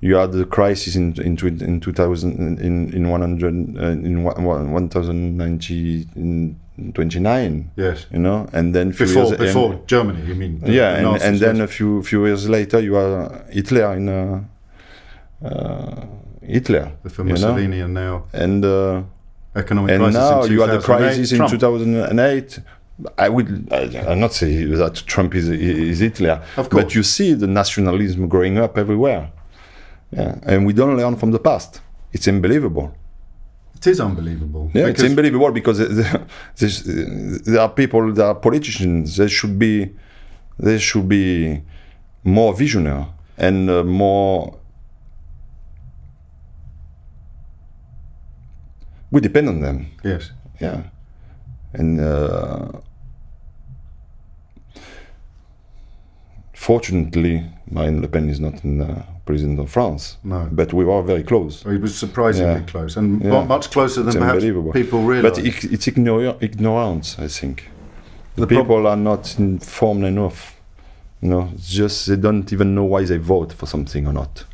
[0.00, 4.72] You had the crisis in in, in 2000 in in 100 uh, in one- one-
[4.72, 8.06] 1029 Yes.
[8.10, 10.60] you know and then few Before years- before and- Germany, you mean?
[10.66, 14.40] yeah, and, and then a few few years later, you are Hitler in uh,
[15.44, 16.04] uh,
[16.42, 17.32] Hitler, the for you know?
[17.34, 19.02] Mussolini and now and uh,
[19.54, 20.20] economic and crisis.
[20.20, 21.50] now in you had the 2008, crisis in Trump.
[21.52, 22.58] 2008.
[23.18, 26.84] I would I, I'm not say that Trump is is Hitler, Of course.
[26.84, 29.30] but you see the nationalism growing up everywhere.
[30.10, 31.80] Yeah, and we don't learn from the past.
[32.12, 32.94] It's unbelievable.
[33.76, 34.70] It is unbelievable.
[34.74, 39.16] Yeah, it's unbelievable because there are people, there are politicians.
[39.16, 39.92] They should be,
[40.58, 41.62] they should be
[42.22, 43.06] more visionary
[43.38, 44.58] and uh, more.
[49.12, 49.86] We depend on them.
[50.02, 50.32] Yes.
[50.60, 50.82] Yeah,
[51.74, 52.68] and uh,
[56.54, 60.16] fortunately, Marine Le Pen is not in, uh, president of France.
[60.24, 60.48] No.
[60.50, 61.62] but we are very close.
[61.62, 62.66] He was surprisingly Yeah.
[62.66, 63.44] close and Yeah.
[63.44, 65.22] much closer than perhaps people realise.
[65.22, 67.70] But it's ignorance, I think.
[68.34, 70.56] The, The people are not informed enough.
[71.20, 74.44] You know, it's just they don't even know why they vote for something or not.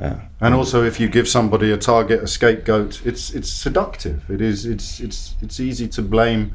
[0.00, 0.20] Yeah.
[0.40, 4.28] And also, if you give somebody a target, a scapegoat, it's it's seductive.
[4.30, 4.64] It is.
[4.66, 6.50] It's it's it's easy to blame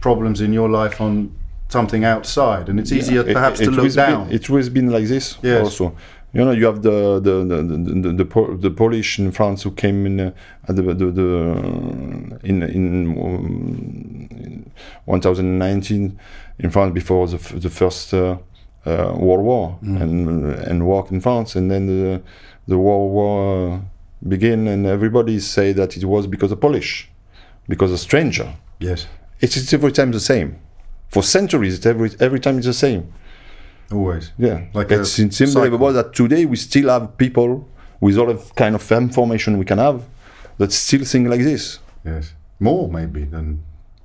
[0.00, 1.30] problems in your life on
[1.68, 4.30] something outside, and it's easier It- perhaps it, to look always been- down.
[4.30, 5.64] it's always been like this Yes.
[5.64, 5.92] also.
[6.34, 9.62] You know, you have the the the the, the, the, Po- the Polish in France
[9.64, 10.30] who came in uh,
[10.68, 11.28] at the the, the
[12.42, 14.72] in in, um, in
[15.04, 16.18] 1019
[16.58, 18.36] in France before the the first uh,
[18.86, 22.20] uh, World War and and worked in France and then the
[22.66, 23.80] the World War uh,
[24.26, 27.08] began and everybody say that it was because of Polish
[27.68, 28.54] because a stranger.
[28.78, 29.06] Yes.
[29.40, 30.58] It's, it's every time the same.
[31.08, 33.12] For centuries, it's every every time it's the same.
[33.90, 34.32] Always.
[34.38, 37.68] Yeah, Like it's unbelievable that today we still have people
[38.00, 40.04] with all of kind of information we can have
[40.58, 41.78] that still think like this.
[42.04, 42.32] Yes.
[42.58, 43.62] More maybe than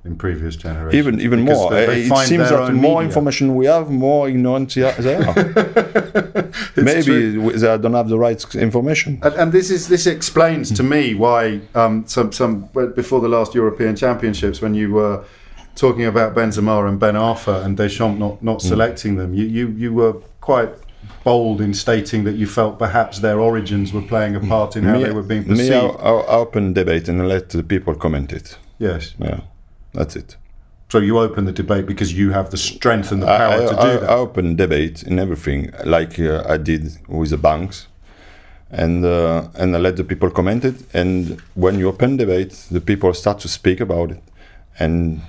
[0.08, 0.94] in previous generations.
[1.00, 1.70] Even even Because more.
[1.74, 3.08] they- they it seems that more media.
[3.08, 5.34] information we have, more ignorant they are-
[6.90, 7.52] Maybe true.
[7.62, 9.10] they don't have the right information.
[9.22, 12.52] And, and this is this explains to me why um, some some
[13.00, 15.16] before the last European Championships when you were
[15.74, 18.68] talking about Benzema and Ben Arfa and Deschamps not not Mm.
[18.72, 20.70] selecting them, you, you you were quite
[21.24, 24.94] bold in stating that you felt perhaps their origins were playing a part in how
[24.96, 25.74] me, they were being me, perceived.
[25.74, 28.58] I'll, I'll open debate and let the people comment it.
[28.78, 29.14] yes.
[29.18, 29.40] Yeah,
[29.92, 30.36] that's it.
[30.90, 33.72] So you open the debate because you have the strength and the power I, to
[33.72, 34.10] do I, that.
[34.10, 37.88] I open debate in everything, like uh, I did with the banks,
[38.70, 40.76] and uh, and I let the people comment it.
[40.94, 44.22] And when you open debate, the people start to speak about it,
[44.78, 45.20] and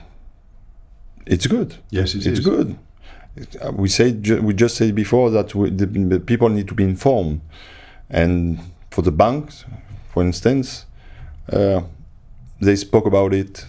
[1.25, 1.75] it's good.
[1.89, 2.45] Yes, it it's is.
[2.45, 2.77] good.
[3.73, 6.85] We say ju- we just said before that we, the, the people need to be
[6.85, 7.41] informed,
[8.09, 8.59] and
[8.91, 9.65] for the banks,
[10.13, 10.85] for instance,
[11.51, 11.81] uh,
[12.61, 13.65] they spoke about it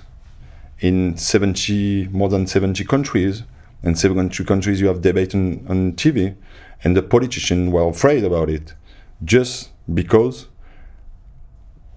[0.80, 3.42] in 70 more than 70 countries
[3.82, 6.34] and 70 countries you have debate on, on tv
[6.84, 8.74] and the politicians were afraid about it
[9.24, 10.48] just because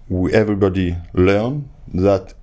[0.08, 2.34] we, everybody learn that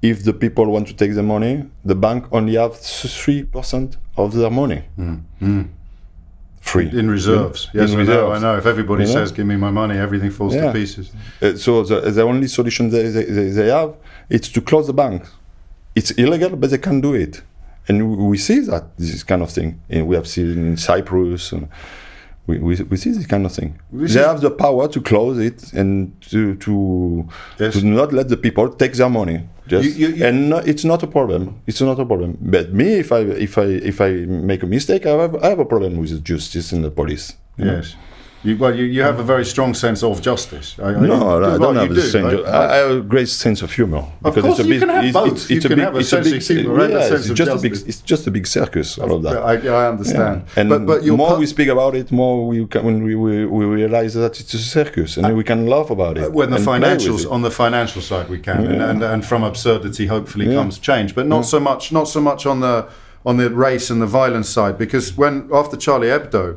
[0.00, 4.50] if the people want to take the money the bank only have 3% of their
[4.50, 5.20] money mm.
[5.40, 5.68] Mm.
[6.60, 7.74] free in reserves, mm.
[7.80, 8.32] yes, In I know.
[8.32, 8.56] I know.
[8.56, 9.14] If everybody You know?
[9.14, 10.66] says, "Give me my money," everything falls Yeah.
[10.66, 11.10] to pieces.
[11.40, 13.24] Uh, so the, the only solution they, they
[13.58, 13.92] they have
[14.34, 15.22] is to close the bank.
[15.94, 17.42] It's illegal, but they can do it,
[17.88, 19.80] and we- we see that this kind of thing.
[19.90, 21.52] And we have seen in Cyprus.
[21.52, 21.68] And
[22.46, 23.70] we, we, we see this kind of thing.
[23.92, 25.92] This they have the power to close it and
[26.30, 26.72] to to,
[27.60, 27.74] Yes.
[27.74, 29.38] to not let the people take their money.
[29.68, 31.42] Just You- you- you- and no, it's not a problem.
[31.68, 32.36] It's not a problem.
[32.40, 35.60] But me, if I if I if I make a mistake, I have, I have
[35.60, 37.26] a problem with the justice and the police.
[37.58, 37.82] you know?
[38.44, 40.74] You, well, you, you have a very strong sense of justice.
[40.80, 42.00] I, I- No, I don't have the do.
[42.00, 42.26] sense.
[42.26, 45.12] I- of- I, I have a great sense of humor Of course, you can have
[45.12, 45.48] both.
[45.50, 47.72] You can have a sense of humor and a sense it's of just a big,
[47.74, 47.88] justice.
[47.88, 48.98] it's just a big circus.
[48.98, 49.36] All of that.
[49.36, 50.44] I, I understand.
[50.56, 53.64] And but but more we speak about it, more we can, when we, we, we
[53.64, 56.32] realize that it's a circus, and we can laugh about it.
[56.32, 58.90] when the and play with financials on the financial side we can and, Yeah.
[58.90, 60.54] and, and from absurdity hopefully Yeah.
[60.54, 62.86] comes change but not so much not so much on the
[63.24, 66.56] on the race and the violence side because when after Charlie Hebdo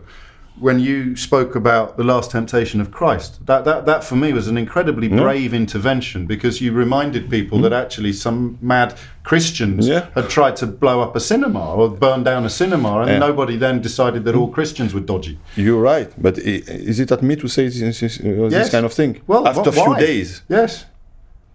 [0.60, 4.48] when you spoke about the last temptation of Christ that that, that for me was
[4.48, 9.88] an incredibly brave intervention because you reminded people that actually some mad Christians.
[9.88, 10.06] Yeah.
[10.14, 13.20] had tried to blow up a cinema or burn down a cinema and Yeah.
[13.20, 17.36] Nobody then decided that all Christians were dodgy You're right, but is it at me
[17.38, 18.70] to say this, this, uh, Yes.
[18.70, 19.22] kind of thing?
[19.28, 20.86] well after a few days, yes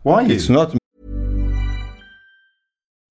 [0.02, 0.34] why you?
[0.34, 0.79] it's not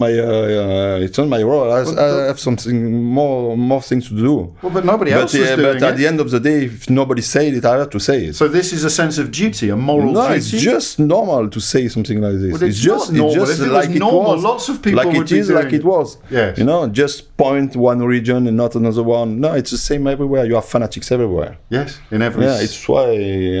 [0.00, 1.70] My uh, uh, it's not my role.
[1.72, 4.34] I, I have something more more things to do.
[4.62, 5.96] Well, but nobody else but, uh, doing but at it.
[5.98, 8.34] the end of the day, if nobody said it, I have to say it.
[8.36, 10.38] So this is a sense of duty, a moral no, duty.
[10.38, 12.52] it's just normal to say something like this.
[12.52, 13.42] Well, it's just not normal.
[13.42, 14.44] it's just If it was like normal, it was.
[14.44, 16.18] lots of people like would it is, like it was.
[16.30, 16.58] Yes.
[16.58, 19.40] You know, just point one region and not another one.
[19.40, 20.44] No, it's the same everywhere.
[20.46, 21.58] You have fanatics everywhere.
[21.68, 22.44] yes, in every.
[22.44, 23.06] Yeah, it's why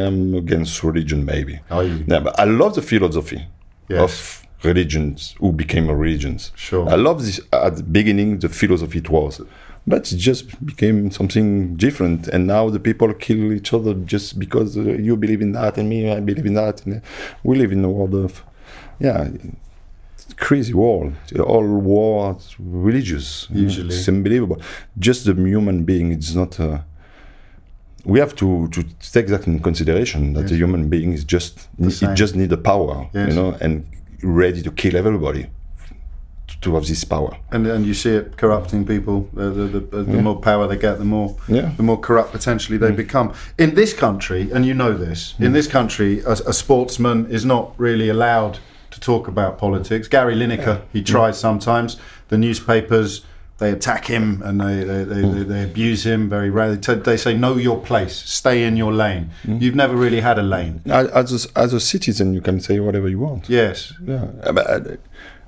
[0.06, 1.60] I'm against religion, maybe.
[1.70, 2.04] You?
[2.06, 3.46] Yeah, but I love the philosophy
[3.88, 4.00] Yes.
[4.00, 6.52] of religions who became religions.
[6.54, 6.88] Sure.
[6.88, 9.40] I love this at the beginning, the philosophy it was.
[9.86, 14.76] But it just became something different, and now the people kill each other just because
[14.76, 16.84] uh, you believe in that and me, I believe in that.
[16.84, 17.00] And uh,
[17.42, 18.44] we live in a world of,
[19.00, 19.28] yeah,
[20.36, 21.14] crazy world.
[21.38, 23.46] All war, religious.
[23.50, 23.88] Usually.
[23.94, 24.60] it's unbelievable.
[24.98, 26.60] Just the human being, it's not.
[26.60, 26.80] Uh,
[28.04, 32.14] we have to, to take that in consideration that the human being is just it
[32.14, 33.28] just need the power Yes.
[33.28, 33.84] you know and
[34.22, 35.46] ready to kill everybody
[36.60, 39.28] to, have this power and and you see it corrupting people.
[39.36, 41.70] Uh, the the, uh, the, the more power they get, the more Yeah.
[41.76, 42.96] the more corrupt potentially they mm.
[42.96, 43.32] become.
[43.56, 45.54] In this country, and you know this, in mm.
[45.54, 48.58] this country, a, a sportsman is not really allowed
[48.90, 50.08] to talk about politics.
[50.08, 51.40] Gary Lineker, he tries mm.
[51.40, 51.96] sometimes.
[52.28, 53.24] The newspapers.
[53.60, 55.48] They attack him and they, they, they, they, hmm.
[55.52, 56.76] they abuse him very rarely.
[56.76, 59.30] They, they say, know your place, stay in your lane.
[59.42, 59.58] Hmm.
[59.58, 60.80] You've never really had a lane.
[60.86, 63.92] as a, as a citizen you can say whatever you want Yes.
[64.02, 64.80] yeah uh, but uh,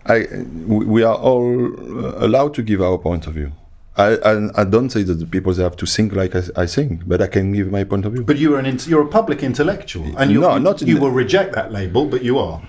[0.05, 0.27] I, I,
[0.67, 3.53] we are all uh, allowed to give our point of view
[3.97, 7.07] I, I, I don't say that the people have to think like I, I think,
[7.07, 8.25] but I can give my point of view.
[8.25, 11.11] But you're an int- you're a public intellectual, and you No, not you the- will
[11.11, 12.63] reject that label, but you are.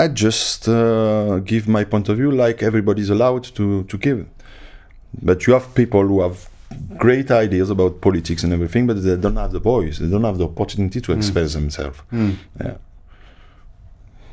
[0.00, 4.26] I just uh, give my point of view like everybody's allowed to, to give.
[5.20, 6.48] But you have people who have
[6.96, 9.98] great ideas about politics and everything, but they don't have the voice.
[9.98, 11.98] They don't have the opportunity to express themselves.
[12.12, 12.76] Yeah.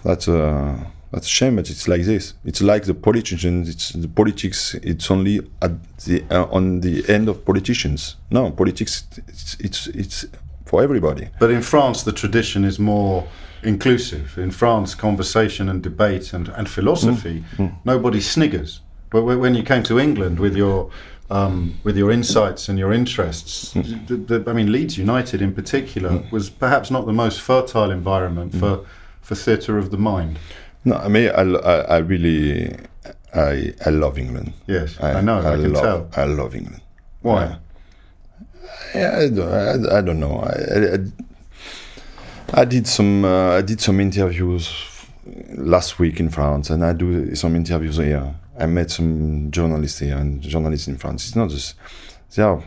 [0.03, 2.33] That's a that's a shame, but it's like this.
[2.45, 3.67] It's like the politicians.
[3.67, 4.75] It's the politics.
[4.75, 5.71] It's only at
[6.05, 8.15] the uh, on the end of politicians.
[8.29, 9.03] No, politics.
[9.27, 10.25] It's it's, it's
[10.65, 11.29] for everybody.
[11.39, 13.27] But in France, the tradition is more
[13.63, 14.37] inclusive.
[14.37, 17.69] In France, conversation and debate and, and philosophy, mm.
[17.69, 17.75] Mm.
[17.85, 18.81] nobody sniggers.
[19.09, 20.89] But when you came to England with your
[21.29, 24.07] um, with your insights and your interests, mm.
[24.07, 28.55] the, the, I mean, Leeds United in particular was perhaps not the most fertile environment
[28.55, 28.85] for
[29.21, 30.39] for theatre of the mind.
[30.85, 32.75] No, I mean, I, I, I really,
[33.33, 34.53] I, I love England.
[34.67, 36.23] Yes, I know, I can love, tell.
[36.23, 36.81] I love England.
[37.21, 37.43] Why?
[37.43, 37.57] Uh,
[38.95, 40.39] yeah, I don't, I, I don't know.
[40.39, 40.97] I,
[42.53, 44.71] I, did some, uh, I did some interviews
[45.55, 48.35] last week in France, and I do some interviews here.
[48.59, 51.27] I met some journalists here and journalists in France.
[51.27, 51.75] It's not just,
[52.35, 52.63] they are,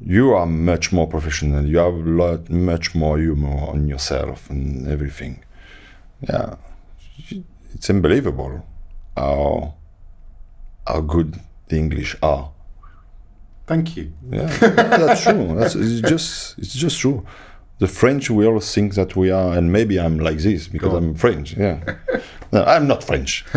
[0.00, 1.64] you are much more professional.
[1.64, 5.44] You have a lot, much more humor on yourself and everything.
[6.20, 6.56] Yeah,
[7.74, 8.66] it's unbelievable
[9.16, 9.74] how
[10.86, 12.50] how good the English are.
[13.66, 14.12] Thank you.
[14.30, 15.54] Yeah, yeah, that's true.
[15.54, 17.24] That's, it's just it's just true.
[17.78, 20.94] The French we all think that we are, and maybe I'm like this because.
[20.94, 21.56] I'm French.
[21.56, 21.80] Yeah,
[22.52, 23.44] no, I'm not French.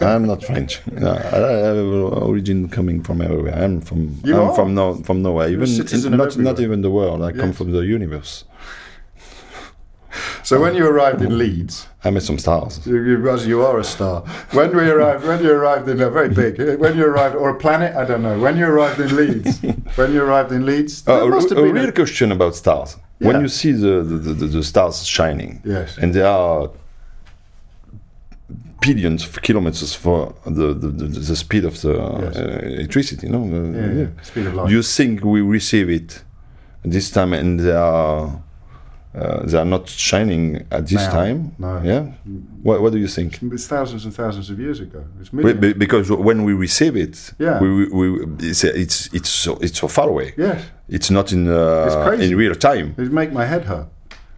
[0.00, 0.80] I'm not French.
[0.90, 3.54] No, I, have origin coming from everywhere.
[3.54, 4.54] I'm from You I'm are.
[4.54, 5.50] from no, from nowhere.
[5.50, 7.22] Even not not even the world.
[7.22, 8.44] I come from the universe.
[10.42, 12.86] So when you arrived in Leeds, I met some stars.
[12.86, 14.20] You, you, you are a star.
[14.52, 17.58] When we arrived, when you arrived in a very big, when you arrived or a
[17.58, 18.38] planet, I don't know.
[18.38, 19.60] When you arrived in Leeds,
[19.96, 22.96] when you arrived in Leeds, there Uh, a, a real a, question about stars.
[23.18, 23.28] Yeah.
[23.28, 25.96] When you see the, the, the, the stars shining, Yes.
[25.98, 26.70] and they are
[28.80, 32.36] billions of kilometers for the, the, the, speed of the Yes.
[32.36, 33.42] uh, electricity, no?
[33.42, 34.70] Uh, yeah, yeah, speed of light.
[34.70, 36.22] You think we receive it
[36.84, 38.38] this time, and they are
[39.16, 41.54] uh, they are not shining at this Now, time?
[41.58, 41.80] no.
[41.82, 42.02] Yeah.
[42.62, 43.40] What, what do you think?
[43.42, 45.04] it's thousands and thousands of years ago.
[45.20, 47.60] It's Be- because when we receive it, Yeah.
[47.60, 48.06] we, we,
[48.40, 50.34] it's, it's it's so it's so far away.
[50.36, 52.94] yes, It's not in uh, It's in real time.
[52.98, 53.86] it make my head hurt.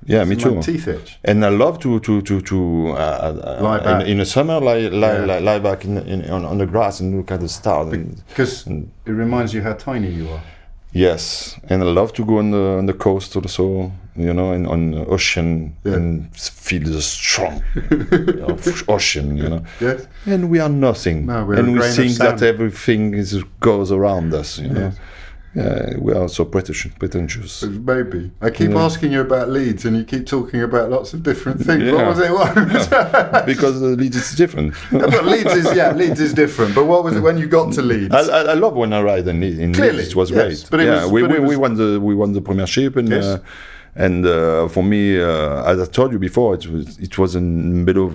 [0.06, 0.62] Yeah, me My too.
[0.62, 1.18] teeth itch.
[1.24, 2.56] And I love to to to to
[2.88, 4.06] uh, uh, Lie in, back.
[4.06, 5.24] in the summer lie lie, Yeah.
[5.26, 7.92] lie, lie back in, in on, on the grass and look at the stars.
[7.92, 8.66] And, Because
[9.06, 10.40] it reminds you how tiny you are.
[10.92, 14.66] Yes, and I love to go on the on the coast also, you know, and
[14.66, 15.94] on the ocean Yeah.
[15.96, 17.62] and feel the strong
[18.48, 19.62] of ocean, you know.
[19.80, 20.06] Yes.
[20.26, 24.68] And we are nothing, No, and we think that everything is goes around us, you
[24.70, 24.92] know.
[25.58, 26.92] Yeah, we are so pretentious.
[26.98, 27.62] pretentious.
[27.64, 28.30] Maybe.
[28.40, 28.84] I keep Yeah.
[28.84, 31.90] asking you about Leeds and you keep talking about lots of different things.
[31.92, 32.30] What was it?
[32.30, 32.54] What?
[33.46, 34.74] because the Leeds is different.
[34.92, 36.74] but Leeds is, yeah, Leeds is different.
[36.74, 38.14] But what was it when you got to Leeds?
[38.14, 40.10] I, I, I love when I ride in, in Clearly, Leeds.
[40.10, 40.68] It was yes, great.
[40.70, 43.08] but it yeah, was- we, we, it we won the we won the premiership and
[43.08, 43.24] Yes.
[43.24, 43.38] uh,
[43.98, 47.44] And uh, for me, uh, as I told you before, it was it was an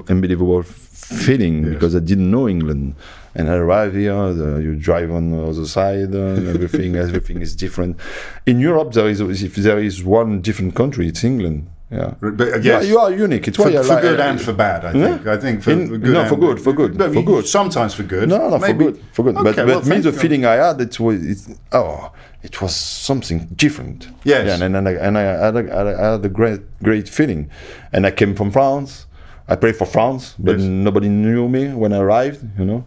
[0.09, 2.95] unbelievable, feeling because I didn't know England.
[3.36, 7.53] And I arrive here, the, you drive on the other side, and everything everything is
[7.53, 7.97] different.
[8.45, 11.67] In Europe, there is if there is one different country, it's England.
[11.93, 13.47] Yeah, But, uh, yeah, you are unique.
[13.49, 15.27] It's for, for like- good and for bad, I think.
[15.27, 16.13] I think for, In- for good.
[16.13, 17.45] no, for good, for good, for good.
[17.47, 18.27] Sometimes for good.
[18.29, 19.35] No, no, for good, for good.
[19.35, 20.17] but Okay, but well, me, the you.
[20.23, 24.07] feeling I had, it was, it, oh, it was something different.
[24.23, 24.47] Yes.
[24.47, 26.61] Yeah, and, and, I, and I, had a, I had a- I had a great,
[26.81, 27.49] great feeling.
[27.93, 29.05] And I came from France.
[29.47, 30.67] I played for France, but Yes.
[30.67, 32.85] nobody knew me when I arrived, you know.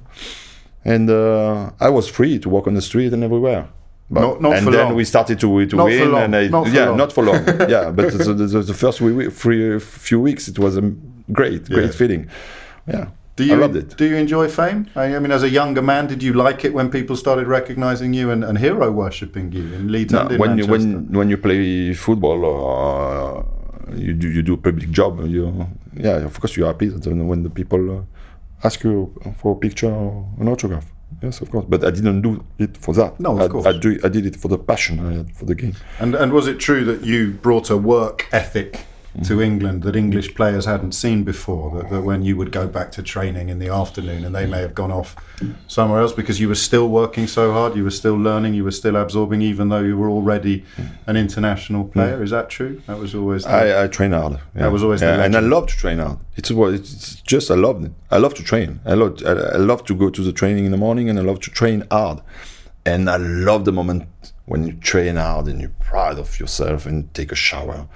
[0.85, 3.67] And uh, I was free to walk on the street and everywhere.
[4.09, 4.95] But, Not- not and for then long.
[4.95, 7.37] we started to, to Not for win, long, and I, not yeah, not for long.
[7.69, 10.83] yeah, but the, the, the, first wee- three, few weeks, it was a
[11.33, 11.91] great, great Yeah.
[11.91, 12.29] feeling.
[12.87, 13.97] Yeah, Do you, I loved it.
[13.97, 14.87] Do you enjoy fame?
[14.95, 18.15] I I mean, as a younger man, did you like it when people started recognizing
[18.15, 20.85] you and, and hero worshipping you in Leeds No, and when you, when
[21.19, 23.45] when you play football or
[24.05, 26.89] you do you do a public job, you yeah, of course you're happy
[27.31, 28.03] when the people uh,
[28.67, 30.87] ask you for a picture or an autograph.
[31.23, 31.65] Yes, of course.
[31.69, 33.19] But I didn't do it for that.
[33.19, 33.67] No, of I, course.
[33.67, 35.75] I, do, I did it for the passion I had for the game.
[35.99, 38.87] And and was it true that you brought a work ethic.
[39.25, 41.71] To England that English players hadn't seen before?
[41.77, 44.61] That, that when you would go back to training in the afternoon and they may
[44.61, 45.17] have gone off
[45.67, 48.71] somewhere else because you were still working so hard, you were still learning, you were
[48.71, 50.65] still absorbing, even though you were already
[51.07, 52.23] an international player.
[52.23, 52.83] Is that true?
[52.87, 53.45] That was always.
[53.45, 53.51] The.
[53.51, 54.35] I, I train hard.
[54.35, 54.63] Yeah.
[54.63, 56.19] That was always the yeah, and I love to train hard.
[56.37, 57.93] It's what it's just I love it.
[58.11, 58.81] I love to train.
[58.85, 61.23] I love I, I love to go to the training in the morning, and I
[61.23, 62.21] love to train hard.
[62.85, 64.07] And I love the moment
[64.45, 67.89] when you train hard and you're proud of yourself and take a shower,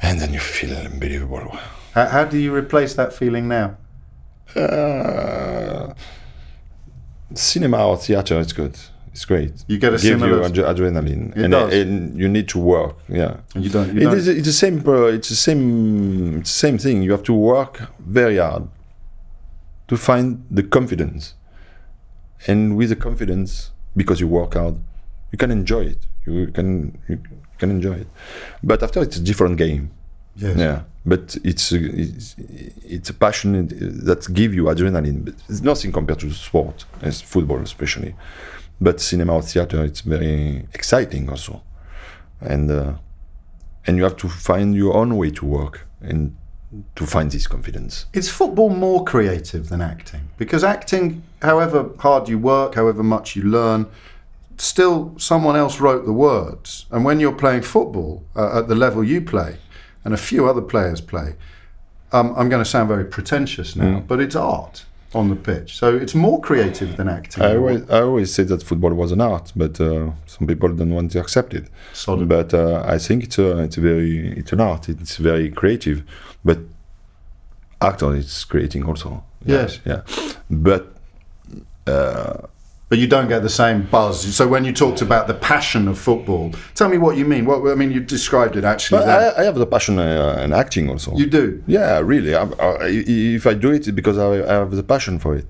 [0.00, 1.56] and then you feel unbelievable.
[1.94, 3.76] how, how do you replace that feeling now?
[4.54, 5.92] Uh,
[7.34, 8.76] cinema or theater, it's good.
[9.12, 9.64] It's great.
[9.68, 11.72] You get a Give similar- you adre- adrenaline, It and, does.
[11.72, 12.96] and you need to work.
[13.08, 13.36] Yeah.
[13.54, 13.94] And you don't.
[13.94, 14.26] You It don't is.
[14.28, 14.82] It's the same.
[14.88, 16.38] uh, It's the same.
[16.40, 17.02] It's the same thing.
[17.02, 18.64] You have to work very hard
[19.86, 21.34] to find the confidence,
[22.48, 24.76] and with the confidence, because you work hard,
[25.30, 26.06] you can enjoy it.
[26.26, 27.18] You can you
[27.58, 28.08] can enjoy it.
[28.62, 29.90] But after it's a different game.
[30.36, 30.56] Yes.
[30.56, 30.82] Yeah.
[31.06, 32.34] But it's a, it's,
[32.82, 33.68] it's a passion
[34.04, 35.24] that give you adrenaline.
[35.24, 38.14] But it's nothing compared to sport, as football especially.
[38.80, 41.62] But cinema or theater, it's very exciting also,
[42.40, 42.94] and uh,
[43.86, 46.34] and you have to find your own way to work and
[46.96, 48.06] to find this confidence.
[48.12, 50.28] Is football more creative than acting?
[50.38, 53.86] Because acting, however hard you work, however much you learn,
[54.56, 56.86] still someone else wrote the words.
[56.90, 59.58] And when you're playing football uh, at the level you play,
[60.04, 61.34] and a few other players play,
[62.12, 64.84] um, I'm going to sound very pretentious now, but it's art
[65.14, 65.76] on the pitch.
[65.76, 67.42] So it's more creative than acting.
[67.42, 70.94] I always, I always say that football was an art, but uh, some people don't
[70.94, 71.68] want to accept it.
[71.92, 72.28] Solid.
[72.28, 74.88] But uh, I think it's a, it's a very, it's an art.
[74.88, 76.04] It's very creative,
[76.44, 76.58] but
[77.80, 79.24] actor is creating also.
[79.44, 79.80] Yes.
[79.84, 80.02] Yeah.
[80.50, 80.94] But
[81.86, 82.46] uh,
[82.94, 84.36] but you don't get the same buzz.
[84.36, 87.44] So when you talked about the passion of football, tell me what you mean.
[87.44, 89.00] What I mean, you described it actually.
[89.00, 89.08] but.
[89.08, 91.12] I, I have the passion uh, in acting also.
[91.16, 91.60] you do.
[91.66, 92.36] Yeah, really.
[92.36, 92.76] I, I,
[93.36, 94.28] if I do it, it's because I,
[94.60, 95.46] have the passion for it.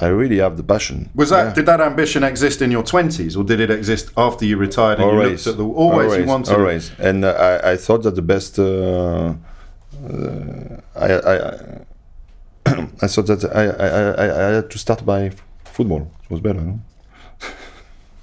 [0.00, 1.10] I really have the passion.
[1.16, 1.54] Was that Yeah.
[1.54, 5.10] did that ambition exist in your twenties, or did it exist after you retired and
[5.10, 6.58] you always, looked at the always, you wanted it?
[6.60, 6.84] always.
[7.00, 7.30] And uh,
[7.64, 8.60] I, I thought that the best.
[8.60, 9.34] Uh,
[10.08, 11.50] uh, I, I, I,
[13.04, 13.88] I thought that I, I,
[14.24, 15.32] I, I had to start by
[15.76, 16.10] football.
[16.24, 16.60] It was better.
[16.60, 16.80] No?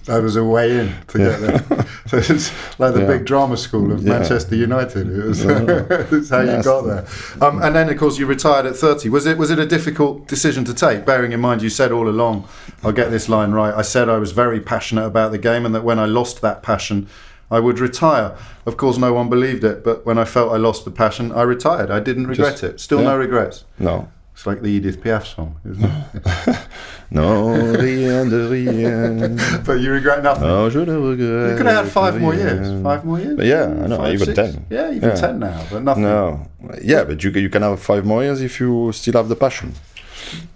[0.06, 1.60] That was a way in to get there.
[2.08, 3.08] so it's like the Yeah.
[3.08, 4.20] big drama school of Yeah.
[4.20, 5.08] Manchester United.
[5.10, 7.06] It was it's how you got there.
[7.39, 9.08] Um, and then, of course, you retired at thirty.
[9.08, 11.06] Was it was it a difficult decision to take?
[11.06, 12.45] Bearing in mind, you said all along,
[12.84, 13.74] I'll get this line right.
[13.74, 16.62] I said I was very passionate about the game, and that when I lost that
[16.64, 17.08] passion.
[17.51, 18.36] I would retire.
[18.66, 21.43] Of course, no one believed it, but when I felt I lost the passion, I
[21.43, 21.91] retired.
[21.91, 22.80] I didn't regret Just- it.
[22.80, 23.66] Still no regrets.
[23.78, 24.08] No.
[24.34, 26.58] It's like the Edith Piaf song, isn't it?
[27.14, 29.38] No, rien de rien.
[29.66, 30.47] but you regret nothing.
[30.47, 32.68] No, je ne regrette You could have had five more years.
[32.82, 33.36] Five more years.
[33.38, 34.36] But yeah, I know, Five, even six?
[34.36, 34.66] 10.
[34.72, 35.16] Yeah, even Yeah.
[35.16, 36.03] ten now, but nothing.
[36.03, 36.47] No.
[36.82, 39.74] Yeah, but you, you can have five more years if you still have the passion.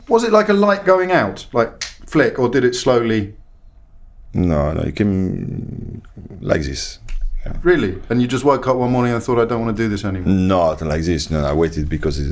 [0.07, 3.35] Was it like a light going out, like flick, or did it slowly?
[4.33, 6.01] No, no, you can
[6.41, 6.99] like this.
[7.63, 7.97] Really?
[8.09, 10.03] And you just woke up one morning and thought, I don't want to do this
[10.05, 10.33] anymore.
[10.33, 11.29] Not like this.
[11.29, 12.23] No, I waited because uh,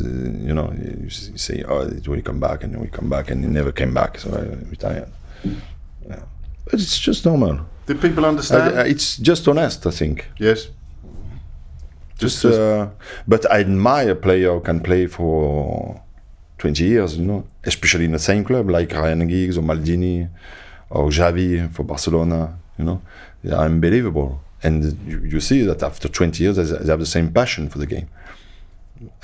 [0.48, 3.44] you know you say, oh, it will come back, and then we come back, and
[3.46, 4.20] it never came back.
[4.20, 5.10] So I retired.
[6.10, 6.20] Yeah.
[6.66, 7.60] But it's just normal.
[7.86, 8.80] Did people understand?
[8.80, 10.28] I- it's just honest, I think.
[10.40, 10.68] yes.
[12.18, 12.88] Just, Just- uh,
[13.28, 16.02] but I admire a player who can play for
[16.60, 20.30] 20 years, you know, especially in the same club like Ryan Giggs or Maldini
[20.90, 23.02] or Xavi for Barcelona, you know,
[23.44, 24.40] they are unbelievable.
[24.66, 27.86] And you, you see that after 20 years, they have the same passion for the
[27.86, 28.08] game.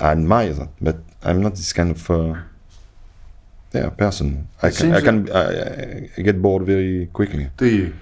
[0.00, 2.34] I admire that, but I'm not this kind of uh,
[3.74, 4.48] yeah person.
[4.62, 7.48] I It can I can I, I- I get bored very quickly.
[7.56, 7.92] Do you?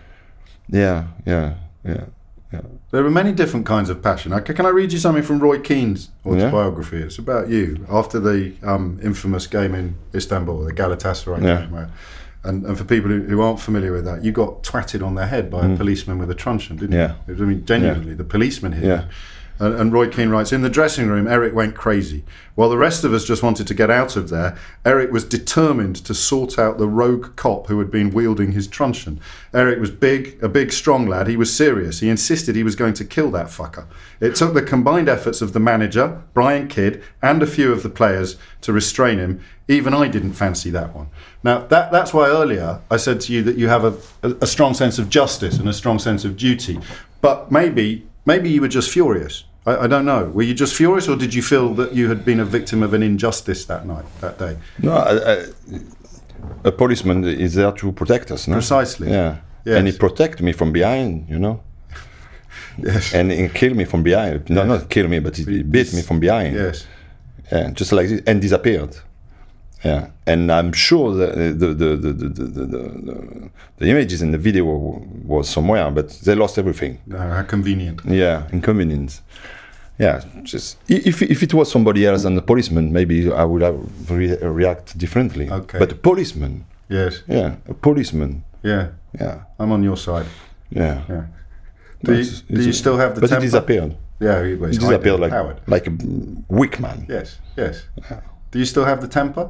[0.68, 2.04] Yeah, yeah, yeah,
[2.52, 2.60] yeah.
[2.90, 4.32] There are many different kinds of passion.
[4.32, 6.96] Okay, can I read you something from Roy Keane's autobiography?
[7.02, 11.60] It's about you after the um, infamous game in Istanbul, the Galatasaray Yeah.
[11.60, 11.70] game.
[11.72, 11.90] where-
[12.42, 15.26] And, and for people who, who aren't familiar with that, you got twatted on the
[15.26, 17.16] head by a policeman with a truncheon, didn't Mm.
[17.28, 17.34] Yeah.
[17.34, 17.42] you?
[17.42, 19.04] I mean, genuinely, the policeman hit Yeah.
[19.60, 22.24] And, and Roy Keane writes In the dressing room, Eric went crazy.
[22.54, 25.96] While the rest of us just wanted to get out of there, Eric was determined
[25.96, 29.20] to sort out the rogue cop who had been wielding his truncheon.
[29.52, 31.28] Eric was big, a big, strong lad.
[31.28, 32.00] He was serious.
[32.00, 33.86] He insisted he was going to kill that fucker.
[34.18, 37.90] It took the combined efforts of the manager, Brian Kidd, and a few of the
[37.90, 39.44] players to restrain him.
[39.68, 41.08] Even I didn't fancy that one.
[41.44, 43.94] Now, that, that's why earlier I said to you that you have a,
[44.26, 46.80] a, a strong sense of justice and a strong sense of duty.
[47.20, 49.44] But maybe, maybe you were just furious.
[49.66, 50.24] I, I don't know.
[50.26, 52.94] Were you just furious, or did you feel that you had been a victim of
[52.94, 54.56] an injustice that night, that day?
[54.78, 55.46] No, I, I,
[56.64, 58.48] a policeman is there to protect us.
[58.48, 58.54] No?
[58.54, 59.10] Precisely.
[59.10, 59.36] Yeah.
[59.64, 59.76] Yes.
[59.76, 61.60] And he protect me from behind, you know.
[62.78, 63.12] Yes.
[63.14, 64.48] And he kill me from behind.
[64.48, 66.54] No, not kill me, but he, he beat me from behind.
[66.54, 66.86] Yes.
[67.52, 68.96] Yeah, just like this, and disappeared.
[69.84, 74.20] Yeah, and I'm sure that uh, the the the the, the, the, the, the images
[74.22, 74.64] in the video
[75.24, 76.98] was somewhere, but they lost everything.
[77.10, 78.00] How convenient.
[78.04, 79.22] Yeah, inconvenience.
[79.98, 83.78] Yeah, just if if it was somebody else than the policeman, maybe I would have
[84.10, 85.48] re- react differently.
[85.50, 85.78] Okay.
[85.78, 87.22] But a policeman, Yes.
[87.28, 88.88] yeah, a policeman, Yeah.
[89.20, 90.26] yeah, I'm on your side.
[90.70, 91.02] yeah.
[91.08, 91.24] Yeah.
[92.02, 93.42] Do you, do you still have the But temper?
[93.44, 93.94] he disappeared.
[94.20, 95.60] Yeah, he was He disappeared like Howard.
[95.66, 95.92] like a
[96.48, 97.06] weak man.
[97.08, 97.38] Yes.
[97.58, 97.84] Yes.
[98.52, 99.48] Do you still have the temper?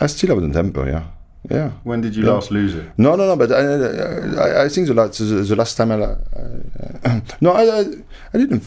[0.00, 0.86] I still have the temper.
[0.88, 1.04] Yeah,
[1.50, 1.70] yeah.
[1.84, 2.32] When did you Yeah.
[2.34, 2.84] last lose it?
[2.98, 3.36] No, no, no.
[3.36, 3.60] But I,
[4.60, 7.84] I, I think the last, the, the last time I, uh, no, I, I,
[8.34, 8.62] I didn't.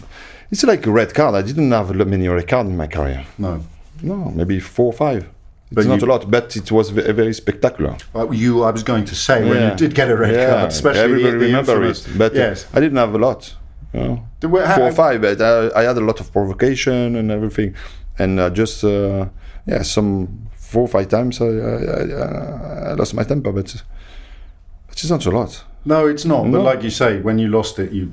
[0.52, 1.36] It's like a red card.
[1.36, 3.26] I didn't have many red cards in my career.
[3.38, 3.62] No.
[4.02, 5.24] No, maybe four or five.
[5.72, 7.96] It's But not you- a lot, but it was ve- very spectacular.
[8.16, 10.70] Uh, you, I was going to say when you did get a red Yeah, card,
[10.72, 12.08] especially everybody the, the remember it.
[12.18, 12.66] But uh, yes.
[12.74, 13.54] I didn't have a lot.
[13.94, 15.22] You know, we- how- four or five.
[15.22, 17.76] But I, I had a lot of provocation and everything,
[18.18, 19.28] and uh, just uh,
[19.68, 21.76] yeah, some four or five times I, I,
[22.24, 23.68] I, I lost my temper, but
[24.92, 25.64] it's not a lot.
[25.86, 26.44] No, it's not.
[26.52, 28.06] But like you say, when you lost it, you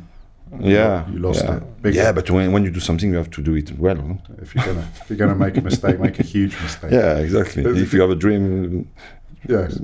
[0.61, 1.57] Yeah, you lost yeah.
[1.57, 1.63] it.
[1.83, 3.97] Big- yeah, but when, when you do something, you have to do it well.
[3.97, 4.19] no?
[4.43, 6.93] if you're gonna if you're gonna make a mistake, make a huge mistake.
[7.01, 7.63] Yeah, exactly.
[7.85, 8.87] if you have a dream,
[9.49, 9.79] Yes.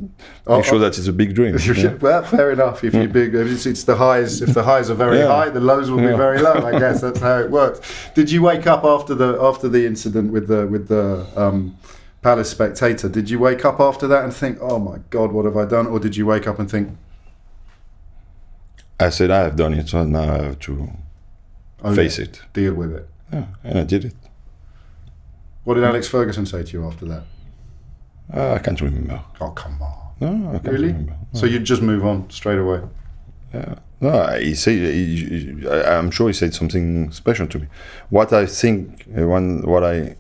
[0.49, 1.57] make sure that it's a big dream.
[1.77, 1.95] yeah.
[2.07, 2.83] Well, fair enough.
[2.89, 4.43] If you big, it's, it's the highs.
[4.47, 5.29] If the highs are very Yeah.
[5.37, 6.55] high, the lows will be very low.
[6.71, 7.79] I guess that's how it works.
[8.19, 11.05] Did you wake up after the after the incident with the with the
[11.43, 11.77] um,
[12.23, 13.09] Palace Spectator?
[13.09, 15.87] Did you wake up after that and think, "Oh my God, what have I done?"
[15.89, 16.97] Or did you wake up and think,
[19.01, 20.91] I said I have done it, so now I have to
[21.83, 22.41] "Oh, face it.
[22.53, 23.09] deal with it"?
[23.33, 24.15] Yeah, and I did it.
[25.65, 27.23] What did Alex Ferguson say to you after that?
[28.33, 29.21] Uh, I can't remember.
[29.41, 29.93] Oh, come on.
[30.21, 30.89] No, I can't Really?
[30.89, 31.15] remember.
[31.33, 32.81] So you just move on straight away?
[33.53, 33.75] Yeah.
[34.01, 34.75] No, he said.
[34.79, 37.67] He, he- I'm sure he said something special to me.
[38.11, 40.17] What I think, uh, one, what I,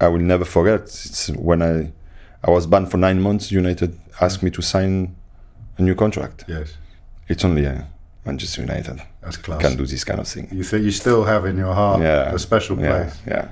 [0.00, 0.82] I will never forget.
[0.82, 1.92] It's when I,
[2.44, 3.50] I was banned for nine months.
[3.50, 5.16] United asked me to sign
[5.76, 6.44] a new contract.
[6.48, 6.76] Yes.
[7.28, 7.82] It's only uh,
[8.24, 9.60] Manchester United That's class.
[9.60, 10.48] can do this kind of thing.
[10.52, 13.18] You think you still have in your heart Yeah, a special yeah, place?
[13.26, 13.48] Yeah,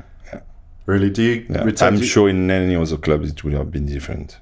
[0.87, 1.11] Really?
[1.11, 1.69] Do you yeah.
[1.81, 4.39] I'm sure in any other club it would have been different.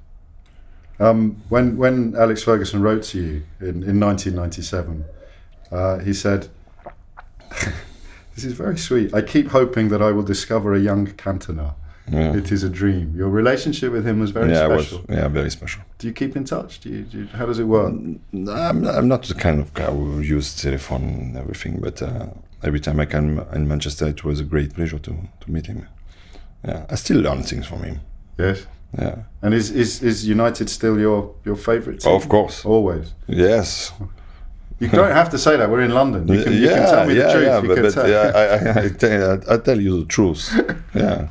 [1.01, 5.05] Um, when when Alex Ferguson wrote to you in, in 1997,
[5.73, 6.49] uh, he said,
[8.35, 9.15] "This is very sweet.
[9.15, 11.75] I keep hoping that I will discover a young Cantona.
[12.13, 13.15] Yeah, It is a dream.
[13.17, 15.05] Your relationship with him was very yeah, it was special.
[15.09, 15.83] yeah very special.
[15.99, 16.81] Do you keep in touch?
[16.81, 17.93] Do you, do you, how does it work?
[17.93, 22.27] I'm, I'm not the kind of guy who uses telephone and everything, but uh,
[22.63, 25.89] every time I can in Manchester, it was a great pleasure to, to meet him.
[26.63, 28.01] Yeah, I still learn things from him.
[28.39, 28.67] Yes.
[28.99, 32.13] Yeah, And is, is, is United still your, your favourite team?
[32.15, 32.65] of course.
[32.65, 33.13] Always.
[33.27, 33.93] Yes.
[34.79, 35.69] You don't have to say that.
[35.71, 36.29] We're in London.
[36.29, 37.45] You can, you can tell me yeah, the truth.
[37.47, 40.53] yeah, You but, but tell- yeah, I, I, I, tell, I tell you the truth.
[40.95, 41.29] Yeah.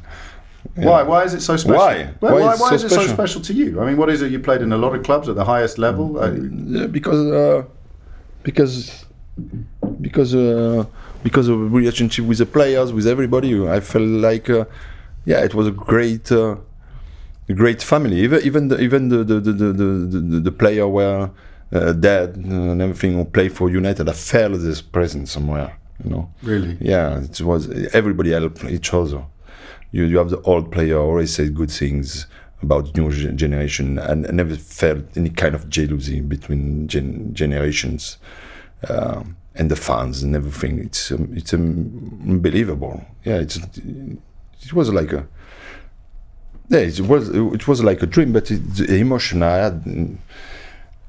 [0.76, 1.04] Why?
[1.04, 1.78] Why is it so special?
[1.78, 2.14] Why?
[2.20, 3.14] Why why, it's why so is it so special?
[3.14, 3.82] special to you?
[3.82, 4.32] I mean, what is it?
[4.32, 6.20] You played in a lot of clubs at the highest level.
[6.20, 7.64] Uh, Yeah, because uh,
[8.44, 9.06] because
[10.02, 10.86] because uh,
[11.24, 13.68] because of relationship with the players, with everybody.
[13.68, 14.66] I felt like uh,
[15.26, 16.56] yeah, it was a great uh,
[17.50, 18.22] a great family.
[18.22, 21.30] Even even the, even the the the the, the, player were
[21.72, 24.10] uh, dead and everything who played for United.
[24.10, 25.78] I felt this presence somewhere.
[26.04, 26.34] You know.
[26.42, 26.78] really?
[26.82, 29.24] Yeah, it was everybody helped each other.
[29.94, 32.28] You you have the old player always said good things
[32.62, 38.18] about new generation, and I never felt any kind of jealousy between gen- generations.
[38.90, 40.80] Um, and the fans and everything.
[40.80, 43.06] It's um, it's um, unbelievable.
[43.24, 43.58] Yeah, it's
[44.66, 45.28] it was like a
[46.70, 50.18] yeah, it was it was like a dream, but it, the emotion I had.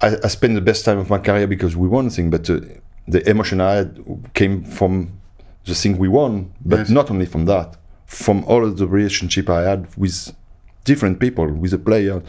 [0.02, 2.60] I, I spent the best time of my career because we won thing, but uh,
[3.08, 3.90] the emotion I had
[4.34, 5.20] came from
[5.64, 6.90] the thing we won, but Yes.
[6.90, 7.76] not only from that,
[8.14, 10.34] from all of the relationship I had with
[10.84, 12.22] different people, with the player,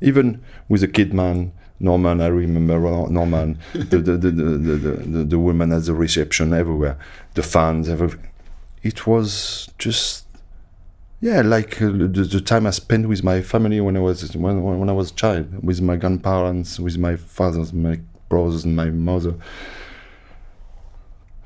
[0.00, 1.52] even with the kid man.
[1.80, 2.76] Norman, I remember
[3.08, 6.98] Norman, the, the, the, the, the, the, woman at the reception everywhere,
[7.34, 8.28] the fans, everything.
[8.82, 10.26] It was just
[11.20, 14.62] yeah, like uh, the, the time I spent with my family when I was when,
[14.62, 18.90] when I was a child, with my grandparents, with my fathers, my brothers, and my
[18.90, 19.34] mother.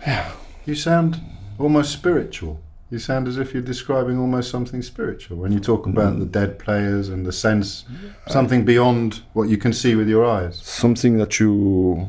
[0.00, 0.32] Yeah.
[0.66, 1.20] You sound
[1.58, 2.60] almost spiritual.
[2.92, 6.18] You sound as if you're describing almost something spiritual when you talk about mm.
[6.18, 7.86] the dead players and the sense,
[8.28, 10.58] something beyond what you can see with your eyes.
[10.58, 12.06] Something that you,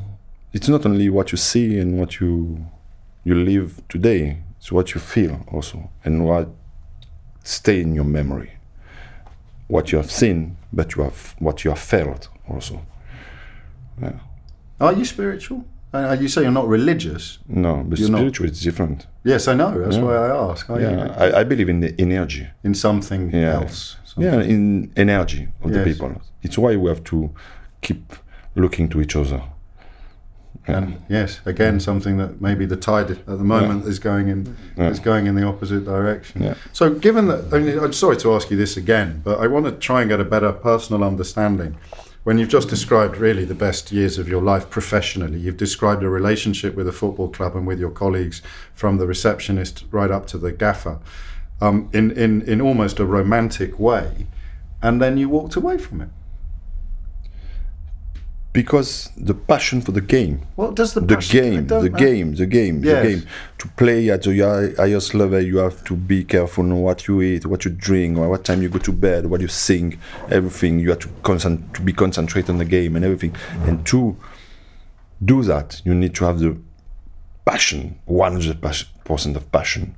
[0.52, 2.66] it's not only what you see and what you
[3.24, 4.40] you live today.
[4.58, 6.50] It's what you feel also, and what
[7.46, 8.52] stay in your memory.
[9.70, 12.86] What you have seen, but you have what you have felt also.
[14.02, 14.20] Yeah.
[14.82, 15.64] Are you spiritual?
[15.94, 17.38] Uh, you say you're not religious.
[17.48, 19.06] No, but You're not- spiritual is different.
[19.24, 19.78] Yes, I know.
[19.80, 20.04] That's Yeah.
[20.04, 20.68] why I ask.
[20.70, 22.48] You Yeah, I, I believe in the energy.
[22.64, 23.54] in something Yeah.
[23.62, 23.98] else?
[24.06, 27.32] Something- yeah in energy of the people it's why we have to
[27.82, 28.14] keep
[28.56, 29.42] looking to each other
[30.70, 30.78] Yeah.
[30.78, 34.92] And yes, again, something that maybe the tide at the moment is going in Yeah.
[34.92, 36.42] is going in the opposite direction.
[36.44, 36.54] Yeah.
[36.72, 39.66] So, given that, I mean, I'm sorry to ask you this again, but I want
[39.66, 41.76] to try and get a better personal understanding.
[42.24, 46.10] When you've just described really the best years of your life professionally, you've described a
[46.10, 48.42] relationship with a football club and with your colleagues,
[48.74, 51.00] from the receptionist right up to the gaffer,
[51.60, 54.28] um, in in in almost a romantic way,
[54.82, 56.10] and then you walked away from it.
[58.54, 60.42] Because the passion for the game.
[60.56, 63.04] What does the the passion- game the game the game Yes.
[63.04, 63.24] the game.
[63.58, 67.22] To play at the hi- highest level you have to be careful on what you
[67.22, 69.98] eat what you drink or what time you go to bed what you sing
[70.30, 70.80] everything.
[70.80, 73.36] You have to concent- to be concentrate on the game and everything.
[73.68, 74.16] And to
[75.24, 76.56] do that you need to have the
[77.46, 79.96] passion 100% of passion.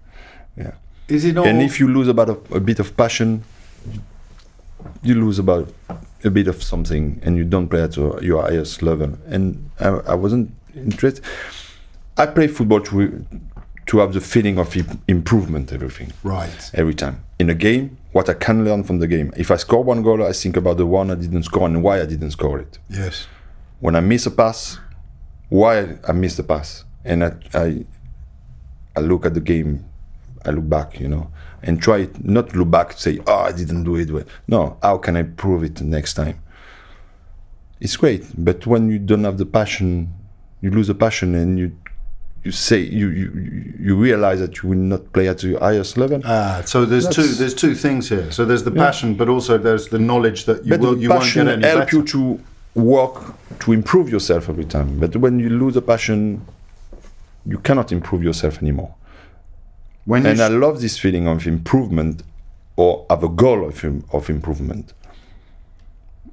[0.58, 0.72] Yeah.
[1.08, 1.46] Is it all?
[1.46, 3.44] and if you lose about a, a bit of passion
[5.04, 5.72] you lose about
[6.26, 9.18] a bit of something and you don't play at your highest level.
[9.28, 11.24] And i, I wasn't interested.
[12.18, 13.26] I play football to
[13.88, 14.76] to have the feeling of
[15.08, 16.12] improvement everything.
[16.24, 16.72] Right.
[16.74, 17.24] every time.
[17.38, 19.32] In a game what i can learn from the game.
[19.38, 22.02] If i score one goal i think about the one i didn't score and why
[22.02, 22.80] i didn't score it.
[22.90, 23.28] Yes.
[23.80, 24.80] when I miss a pass,
[25.50, 27.86] why I miss the pass, and I, I,
[28.96, 29.86] I look at the game,
[30.48, 31.32] I look back, you know,
[31.64, 34.26] and try not look back say, oh, I didn't do it well.
[34.48, 36.42] No, how can I prove it next time?
[37.80, 40.14] It's great, but when you don't have the passion,
[40.62, 41.78] you lose the passion, and you,
[42.44, 46.22] you say you you you realize that you will not play at your highest level.
[46.24, 48.32] Ah, so there's two there's two things here.
[48.32, 51.34] So there's the passion, but also there's the knowledge that you but will you won't
[51.34, 51.98] get any help better.
[51.98, 52.40] you to
[52.76, 55.00] work to improve yourself every time.
[55.00, 56.46] But when you lose the passion,
[57.46, 58.94] you cannot improve yourself anymore.
[60.06, 62.24] When And I love this feeling of improvement
[62.76, 63.84] or have a goal of,
[64.14, 64.94] of improvement.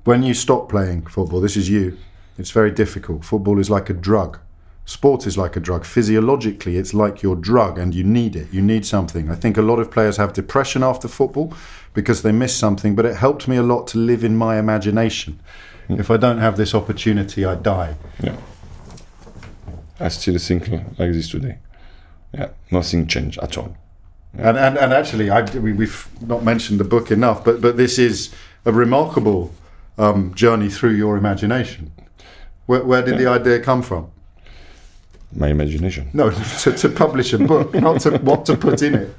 [0.05, 1.97] when you stop playing football, this is you.
[2.39, 3.25] It's very difficult.
[3.25, 4.39] Football is like a drug.
[4.85, 5.85] Sport is like a drug.
[5.85, 8.53] Physiologically, it's like your drug, and you need it.
[8.53, 9.31] You need something.
[9.31, 11.55] I think a lot of players have depression after football
[11.95, 12.97] because they miss something.
[12.97, 15.39] But it helped me a lot to live in my imagination.
[15.87, 16.01] Hmm.
[16.01, 17.95] If I don't have this opportunity, I die.
[18.21, 18.37] Yeah.
[20.01, 20.69] I still think
[20.99, 21.59] like this today.
[22.33, 23.77] Yeah, nothing changed at all.
[24.35, 27.99] And, and, and actually, I, we, we've not mentioned the book enough, but, but this
[27.99, 29.53] is a remarkable
[29.99, 31.93] um, journey through your imagination.
[32.67, 34.11] Where, where did the idea come from?
[35.35, 36.11] My imagination.
[36.13, 36.31] No,
[36.63, 39.09] to, to publish a book, not to what to put in it.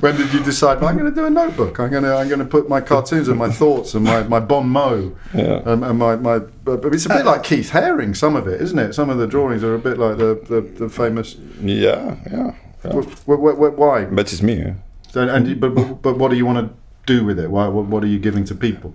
[0.00, 0.82] when did you decide?
[0.82, 1.78] I'm going to do a notebook.
[1.80, 4.40] I'm going to I'm going to put my cartoons and my thoughts and my, my
[4.40, 4.98] bon mot
[5.34, 5.62] Yeah.
[5.64, 6.40] and, and my my.
[6.64, 8.14] But it's a bit like Keith Haring.
[8.16, 8.92] Some of it, isn't it?
[8.94, 11.36] Some of the drawings are a bit like the the, the famous.
[11.62, 12.54] Yeah, yeah.
[12.84, 12.92] yeah.
[12.92, 14.04] Wh- wh- wh- why?
[14.04, 14.60] But it's me.
[14.60, 14.74] eh?
[15.14, 15.70] And, and but,
[16.02, 16.74] but what do you want to
[17.06, 17.50] do with it?
[17.50, 17.66] Why?
[17.68, 18.94] What, what are you giving to people?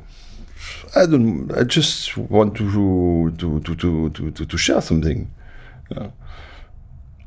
[0.96, 1.52] I don't.
[1.58, 5.32] I just want to to to to, to, to share something.
[5.90, 6.08] Yeah.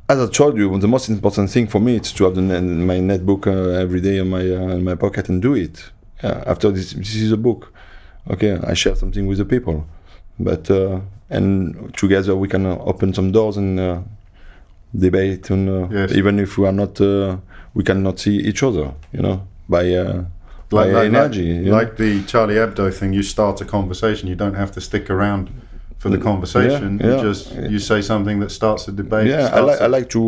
[0.08, 2.98] As I told you, the most important thing for me is to have the, my
[2.98, 5.90] netbook uh, every day in my uh, in my pocket and do it.
[6.22, 6.42] Yeah.
[6.46, 7.72] After this, this is a book.
[8.30, 9.86] Okay, I share something with the people,
[10.38, 11.00] but uh,
[11.30, 14.00] and together we can uh, open some doors and uh,
[14.94, 15.50] debate.
[15.50, 16.12] And uh, Yes.
[16.12, 17.38] even if we are not, uh,
[17.74, 18.92] we cannot see each other.
[19.12, 20.24] You know, by uh,
[20.68, 21.58] by energy.
[21.58, 21.76] know?
[21.76, 23.12] like the Charlie Hebdo thing.
[23.12, 24.28] You start a conversation.
[24.28, 25.50] You don't have to stick around
[26.03, 26.98] for the conversation.
[26.98, 27.16] yeah.
[27.16, 29.28] You just you say something that starts a debate.
[29.28, 30.22] yeah, I like I like to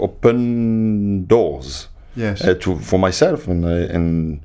[0.00, 1.88] open doors.
[2.16, 2.44] Yes.
[2.44, 4.40] uh, to for myself and I, and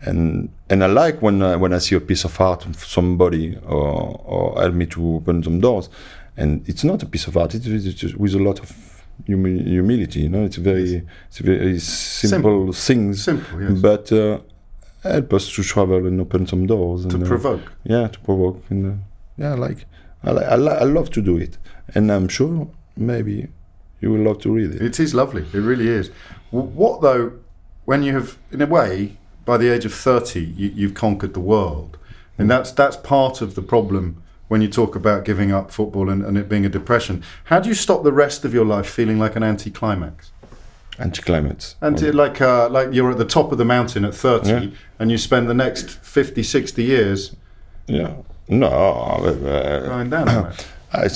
[0.00, 3.58] and and I like when I, when I see a piece of art of somebody
[3.66, 5.90] or or help me to open some doors,
[6.36, 7.54] and it's not a piece of art.
[7.54, 8.72] It's, it's just with a lot of
[9.26, 10.20] humi- humility.
[10.20, 13.80] You know, it's very it's very simple, things, Simple, yes.
[13.80, 14.38] but uh,
[15.02, 17.60] help us to travel and open some doors to and, uh, provoke.
[17.84, 18.62] yeah, to provoke.
[18.70, 18.94] And uh,
[19.36, 19.84] yeah, like
[20.24, 21.58] I I, I love to do it,
[21.94, 23.48] and I'm sure maybe
[24.00, 24.82] you will love to read it.
[24.82, 25.42] It is lovely.
[25.52, 26.10] It really is.
[26.50, 27.32] What though,
[27.84, 31.40] when you have, in a way, by the age of thirty, you, you've conquered the
[31.40, 31.98] world,
[32.38, 36.22] and that's that's part of the problem when you talk about giving up football and,
[36.24, 37.22] and it being a depression.
[37.44, 40.30] How do you stop the rest of your life feeling like an anticlimax?
[40.98, 41.74] Anti-climate.
[41.80, 44.66] And like uh, like you're at the top of the mountain at thirty, Yeah.
[44.98, 47.34] and you spend the next 50, 60 years
[47.86, 48.12] Yeah.
[48.52, 50.28] No, uh, going down.
[50.92, 51.08] I,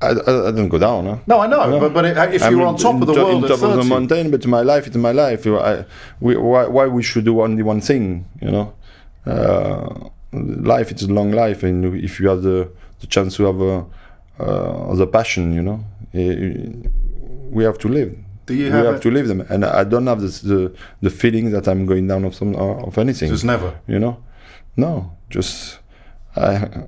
[0.00, 1.06] I, I don't go down.
[1.06, 1.18] Huh?
[1.26, 1.80] no, I know, No.
[1.80, 3.62] but but it, if I'm you were on top of the to- world in top
[3.62, 5.46] of the mountain, but my life is my life.
[5.46, 5.84] I,
[6.20, 8.26] we, why, why we should do only one thing?
[8.40, 8.74] You know,
[9.26, 12.70] uh, life is a long life, and if you have the,
[13.00, 13.84] the chance to have a,
[14.38, 16.70] uh, the passion, you know, eh,
[17.50, 18.16] we have to live.
[18.46, 20.72] do you have, we have, to live them, and I don't have this, the
[21.02, 23.30] the feeling that I'm going down of some of anything.
[23.30, 23.70] just never?
[23.86, 24.14] you know
[24.76, 24.90] no
[25.28, 25.80] just
[26.38, 26.86] i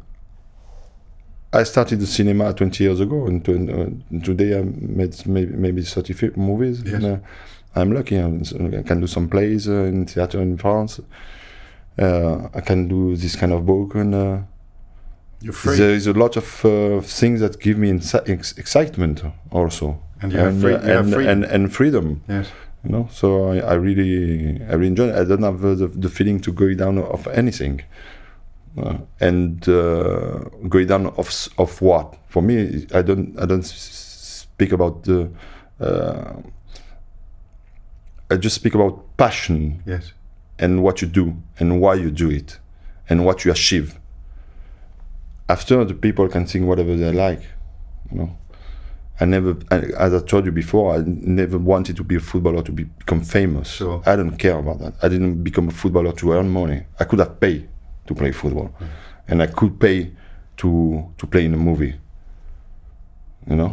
[1.52, 5.82] i started the cinema 20 years ago and, to, uh, today i made maybe, maybe
[5.82, 6.82] 30 fi- movies.
[6.84, 6.94] Yes.
[6.94, 7.16] and, uh,
[7.74, 8.42] i'm lucky I'm,
[8.78, 11.00] i can do some plays uh, in theater in france.
[11.98, 14.38] Uh, i can do this kind of book and uh,
[15.76, 17.90] there is a lot of uh, things that give me
[18.26, 19.98] ex- excitement also.
[20.22, 21.28] And have free- and, freedom.
[21.28, 22.22] and, and freedom.
[22.28, 22.48] Yes.
[22.84, 25.14] you know so i, I really i really enjoy it.
[25.16, 27.82] I don't have uh, the, the feeling to go down of anything
[28.78, 32.16] uh, and uh, going down of of what?
[32.28, 35.28] For me i don't i don't speak about the
[35.80, 36.34] uh,
[38.30, 39.82] i just speak about passion.
[39.86, 40.12] Yes.
[40.58, 42.58] and what you do and why you do it
[43.08, 43.98] and what you achieve.
[45.48, 47.42] After the people can think whatever they like
[48.12, 48.30] you know.
[49.22, 49.56] I never
[49.98, 53.22] as i told you before i never wanted to be a footballer to be, become
[53.22, 53.68] famous.
[53.68, 54.02] Sure.
[54.06, 54.94] i don't care about that.
[55.02, 56.84] I didn't become a footballer to earn money.
[57.00, 57.68] I could have paid
[58.10, 58.68] to play football
[59.28, 59.98] and i could pay
[60.60, 60.70] to
[61.18, 61.94] to play in a movie
[63.50, 63.70] you know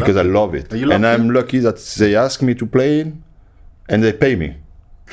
[0.00, 2.92] because i love it and i'm lucky that they ask me to play
[3.90, 4.50] and they pay me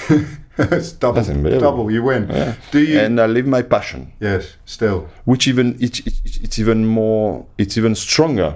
[0.60, 1.22] it's double.
[1.22, 1.62] That's.
[1.62, 1.92] Double.
[1.92, 2.24] You win.
[2.30, 2.54] Yeah.
[2.72, 3.00] Do you?
[3.00, 4.44] and i live my passion yes.
[4.66, 5.00] Still.
[5.26, 8.52] which even it, it, it's even more it's even stronger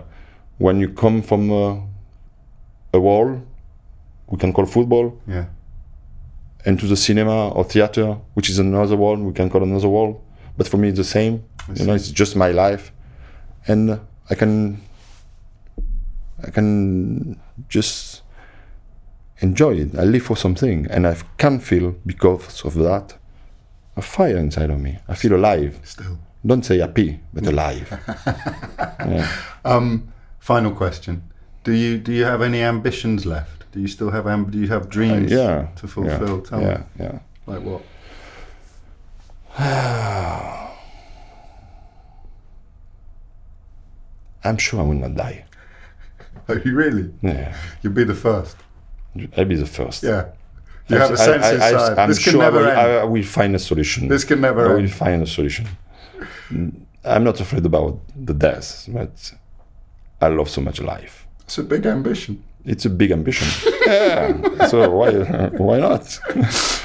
[0.60, 1.66] when you come from a,
[2.94, 3.42] a wall
[4.32, 5.46] we can call football Yeah.
[6.66, 9.20] Into the cinema or theater which is another world.
[9.20, 10.22] we can call another world,
[10.58, 11.44] but for me it's the same
[11.76, 12.92] you know it's just my life
[13.68, 14.00] and
[14.30, 14.82] i can
[16.44, 17.40] i can
[17.70, 18.22] just
[19.42, 23.16] enjoy it i live for something and i can feel because of that
[23.96, 26.18] a fire inside of me i feel alive Still.
[26.46, 27.88] don't say happy, but alive.
[29.66, 30.12] Um.
[30.40, 31.22] Final question.
[31.64, 33.72] Do you do you have any ambitions left?
[33.72, 35.32] Do you still have amb- Do you have dreams?
[35.32, 35.68] Uh, yeah.
[35.78, 36.38] To fulfill.
[36.38, 36.84] Yeah, Tell yeah, me.
[37.06, 37.20] yeah.
[37.46, 37.82] Like what?
[44.44, 45.46] I'm sure I will not die.
[46.48, 47.14] Are you really?
[47.22, 47.56] Yeah.
[47.82, 48.58] You'll be the first.
[49.38, 50.04] I'll be the first.
[50.04, 50.30] Yeah.
[50.88, 51.98] You I- have a I- sense I, I, inside.
[52.00, 52.80] I'm this sure can I never will, end.
[52.80, 54.08] I will find a solution.
[54.08, 54.94] this can never I will end.
[54.94, 55.68] find a solution.
[57.04, 59.34] I'm not afraid about the death, but
[60.20, 61.21] I love so much life.
[61.52, 62.42] It's a big ambition.
[62.64, 63.46] It's a big ambition.
[63.86, 64.68] yeah.
[64.68, 65.12] So why
[65.50, 66.18] why not?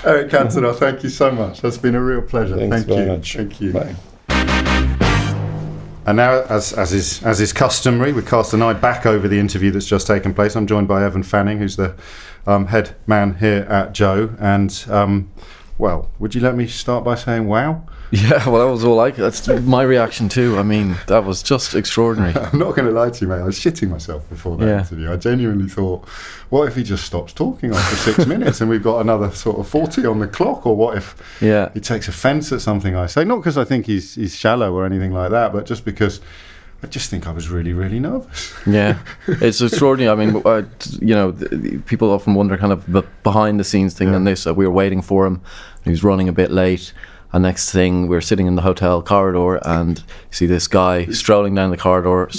[0.04, 1.60] Eric Cantona, thank you so much.
[1.60, 2.56] That's been a real pleasure.
[2.56, 3.06] Thanks thank very you.
[3.06, 3.36] much.
[3.36, 3.72] Thank you.
[3.72, 3.94] Bye.
[6.04, 9.38] And now, as, as is as is customary, we cast an eye back over the
[9.38, 10.56] interview that's just taken place.
[10.56, 11.94] I'm joined by Evan Fanning, who's the
[12.48, 14.34] um, head man here at Joe.
[14.40, 15.30] And um,
[15.78, 17.86] well, would you let me start by saying, "Wow"?
[18.12, 20.58] Yeah, well, that was all like that's my reaction too.
[20.58, 22.34] I mean, that was just extraordinary.
[22.52, 23.40] I'm not going to lie to you, mate.
[23.40, 24.78] I was shitting myself before that Yeah.
[24.80, 25.12] interview.
[25.12, 26.06] I genuinely thought,
[26.50, 29.66] what if he just stops talking after six minutes and we've got another sort of
[29.68, 30.66] 40 on the clock?
[30.66, 33.24] Or what if Yeah, he takes offence at something I say?
[33.24, 36.20] Not because I think he's, he's shallow or anything like that, but just because
[36.84, 38.54] I just think I was really, really nervous.
[38.66, 40.10] yeah, it's extraordinary.
[40.12, 40.62] I mean, uh,
[41.00, 41.32] you know,
[41.86, 44.10] people often wonder kind of the behind the scenes thing.
[44.10, 44.16] Yeah.
[44.16, 45.40] And this, uh, we were waiting for him.
[45.82, 46.92] He was running a bit late.
[47.36, 51.04] And next thing, we are sitting in the hotel corridor, and you see this guy
[51.08, 52.30] strolling down the corridor,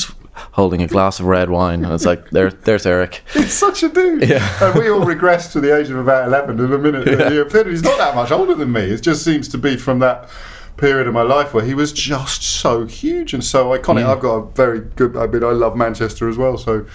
[0.53, 1.85] holding a glass of red wine.
[1.85, 3.21] And it's like, there, there's Eric.
[3.31, 4.27] He's such a dude.
[4.27, 4.43] Yeah.
[4.65, 7.05] And we all regress to the age of about 11 in a minute.
[7.31, 8.81] you- He's not that much older than me.
[8.89, 10.29] It just seems to be from that
[10.77, 13.99] period of my life where he was just so huge and so iconic.
[13.99, 14.11] Yeah.
[14.13, 15.15] I've got a very good.
[15.15, 16.87] I mean, I love Manchester as well, so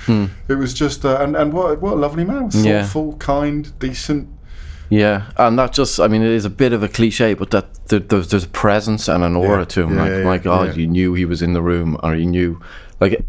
[0.48, 2.64] it was just uh, and and what what a lovely man, Hmm.
[2.64, 2.82] Yeah.
[2.82, 4.28] thoughtful, kind, decent.
[4.92, 7.66] Yeah, and that just, I mean, it is a bit of a cliche, but that
[7.88, 9.64] there, there's, there's a presence and an aura Yeah.
[9.64, 9.94] to him.
[9.94, 12.60] Yeah, like, yeah, my God, you knew he was in the room, or you knew,
[13.00, 13.24] like,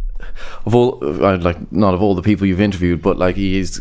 [0.65, 3.79] of all, uh, like, not of all the people you've interviewed, but like, he is.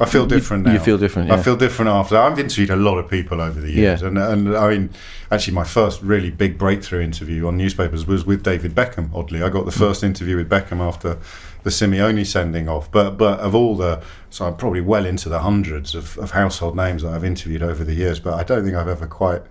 [0.00, 0.72] I feel you- different now.
[0.72, 1.34] You feel different, yeah.
[1.34, 2.16] I feel different after.
[2.16, 4.90] I've interviewed a lot of people over the years, and and I mean,
[5.32, 9.10] actually, my first really big breakthrough interview on newspapers was with David Beckham.
[9.14, 11.16] Oddly, I got the first interview with Beckham after
[11.64, 12.90] the Simeone sending off.
[12.90, 16.76] But but of all the, so I'm probably well into the hundreds of, of household
[16.76, 18.20] names that I've interviewed over the years.
[18.20, 19.42] But I don't think I've ever quite.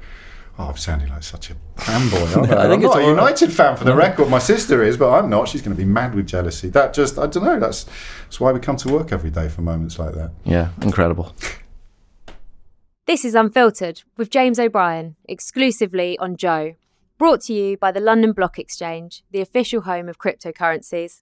[0.60, 2.38] Oh, I'm sounding like such a fanboy.
[2.38, 3.22] Aren't I, I think am it's not a all right.
[3.24, 4.30] United fan for the record.
[4.30, 5.48] My sister is, but I'm not.
[5.50, 6.70] She's going to be mad with jealousy.
[6.70, 7.60] That just, I don't know.
[7.60, 7.86] That's
[8.26, 10.32] that's why we come to work every day for moments like that.
[10.46, 11.36] yeah, incredible.
[13.06, 16.76] This is Unfiltered with James O'Brien, exclusively on Joe.
[17.18, 21.22] Brought to you by the London Block Exchange, the official home of cryptocurrencies.